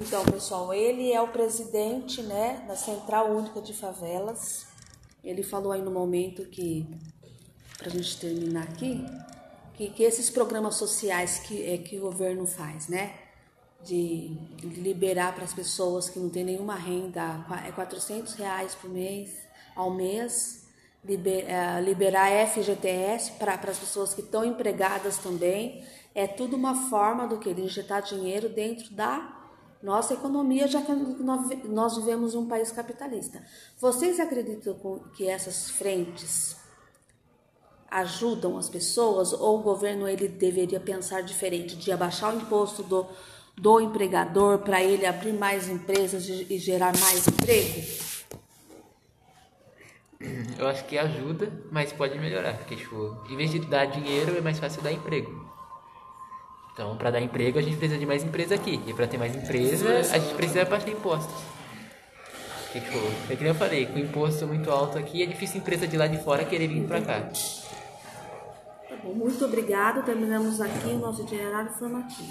Então, 0.00 0.24
pessoal, 0.24 0.72
ele 0.72 1.12
é 1.12 1.20
o 1.20 1.28
presidente 1.28 2.22
né, 2.22 2.64
da 2.66 2.76
Central 2.76 3.30
Única 3.30 3.60
de 3.60 3.72
Favelas. 3.72 4.66
Ele 5.22 5.42
falou 5.42 5.72
aí 5.72 5.80
no 5.80 5.90
momento 5.90 6.44
que, 6.46 6.86
para 7.78 7.88
a 7.88 7.90
gente 7.90 8.18
terminar 8.18 8.64
aqui, 8.64 9.04
que, 9.74 9.90
que 9.90 10.02
esses 10.02 10.30
programas 10.30 10.76
sociais 10.76 11.38
que, 11.38 11.64
é, 11.64 11.78
que 11.78 11.98
o 11.98 12.02
governo 12.02 12.46
faz, 12.46 12.88
né? 12.88 13.18
De 13.84 14.36
liberar 14.62 15.34
para 15.34 15.44
as 15.44 15.52
pessoas 15.52 16.08
que 16.08 16.18
não 16.18 16.28
têm 16.30 16.44
nenhuma 16.44 16.76
renda, 16.76 17.44
é 17.66 17.72
400 17.72 18.34
reais 18.34 18.74
por 18.74 18.88
mês, 18.88 19.30
ao 19.74 19.90
mês, 19.90 20.61
liberar 21.04 22.30
FGTS 22.46 23.32
para 23.32 23.54
as 23.54 23.78
pessoas 23.78 24.14
que 24.14 24.20
estão 24.20 24.44
empregadas 24.44 25.18
também. 25.18 25.84
É 26.14 26.26
tudo 26.26 26.56
uma 26.56 26.88
forma 26.88 27.26
do 27.26 27.38
que? 27.38 27.52
De 27.52 27.62
injetar 27.62 28.02
dinheiro 28.02 28.48
dentro 28.48 28.92
da 28.94 29.40
nossa 29.82 30.14
economia, 30.14 30.68
já 30.68 30.80
que 30.80 30.92
nós 31.68 31.96
vivemos 31.96 32.34
um 32.34 32.46
país 32.46 32.70
capitalista. 32.70 33.44
Vocês 33.80 34.20
acreditam 34.20 34.74
que 35.16 35.28
essas 35.28 35.70
frentes 35.70 36.56
ajudam 37.90 38.56
as 38.56 38.70
pessoas 38.70 39.32
ou 39.32 39.58
o 39.58 39.62
governo 39.62 40.08
ele 40.08 40.28
deveria 40.28 40.80
pensar 40.80 41.22
diferente 41.22 41.76
de 41.76 41.90
abaixar 41.92 42.32
o 42.32 42.38
imposto 42.38 42.82
do, 42.82 43.06
do 43.56 43.80
empregador 43.80 44.60
para 44.60 44.82
ele 44.82 45.04
abrir 45.04 45.32
mais 45.32 45.68
empresas 45.68 46.26
e 46.28 46.58
gerar 46.58 46.96
mais 46.98 47.26
emprego? 47.26 48.01
Eu 50.58 50.68
acho 50.68 50.84
que 50.84 50.96
ajuda, 50.96 51.50
mas 51.70 51.92
pode 51.92 52.18
melhorar. 52.18 52.54
Porque, 52.54 52.76
tipo, 52.76 53.16
em 53.28 53.36
vez 53.36 53.50
de 53.50 53.60
dar 53.60 53.86
dinheiro, 53.86 54.36
é 54.36 54.40
mais 54.40 54.58
fácil 54.58 54.82
dar 54.82 54.92
emprego. 54.92 55.50
Então, 56.72 56.96
para 56.96 57.10
dar 57.10 57.20
emprego, 57.20 57.58
a 57.58 57.62
gente 57.62 57.76
precisa 57.76 57.98
de 57.98 58.06
mais 58.06 58.24
empresa 58.24 58.54
aqui. 58.54 58.80
E 58.86 58.94
para 58.94 59.06
ter 59.06 59.18
mais 59.18 59.36
empresa, 59.36 59.98
a 59.98 60.18
gente 60.18 60.34
precisa 60.34 60.64
baixar 60.64 60.88
impostos. 60.88 61.42
Porque, 62.64 62.80
tipo, 62.80 62.98
é 63.30 63.36
que 63.36 63.42
nem 63.42 63.48
eu 63.48 63.54
falei, 63.54 63.84
com 63.84 63.98
imposto 63.98 64.46
muito 64.46 64.70
alto 64.70 64.96
aqui, 64.96 65.22
é 65.22 65.26
difícil 65.26 65.60
empresa 65.60 65.86
de 65.86 65.96
lá 65.96 66.06
de 66.06 66.16
fora 66.22 66.42
querer 66.44 66.68
vir 66.68 66.86
para 66.86 67.02
cá. 67.02 67.20
Tá 67.20 68.96
bom, 69.04 69.12
muito 69.12 69.44
obrigado. 69.44 70.02
Terminamos 70.02 70.58
aqui 70.58 70.88
o 70.88 70.98
nosso 70.98 71.20
itinerário 71.22 71.70
formativo. 71.72 72.20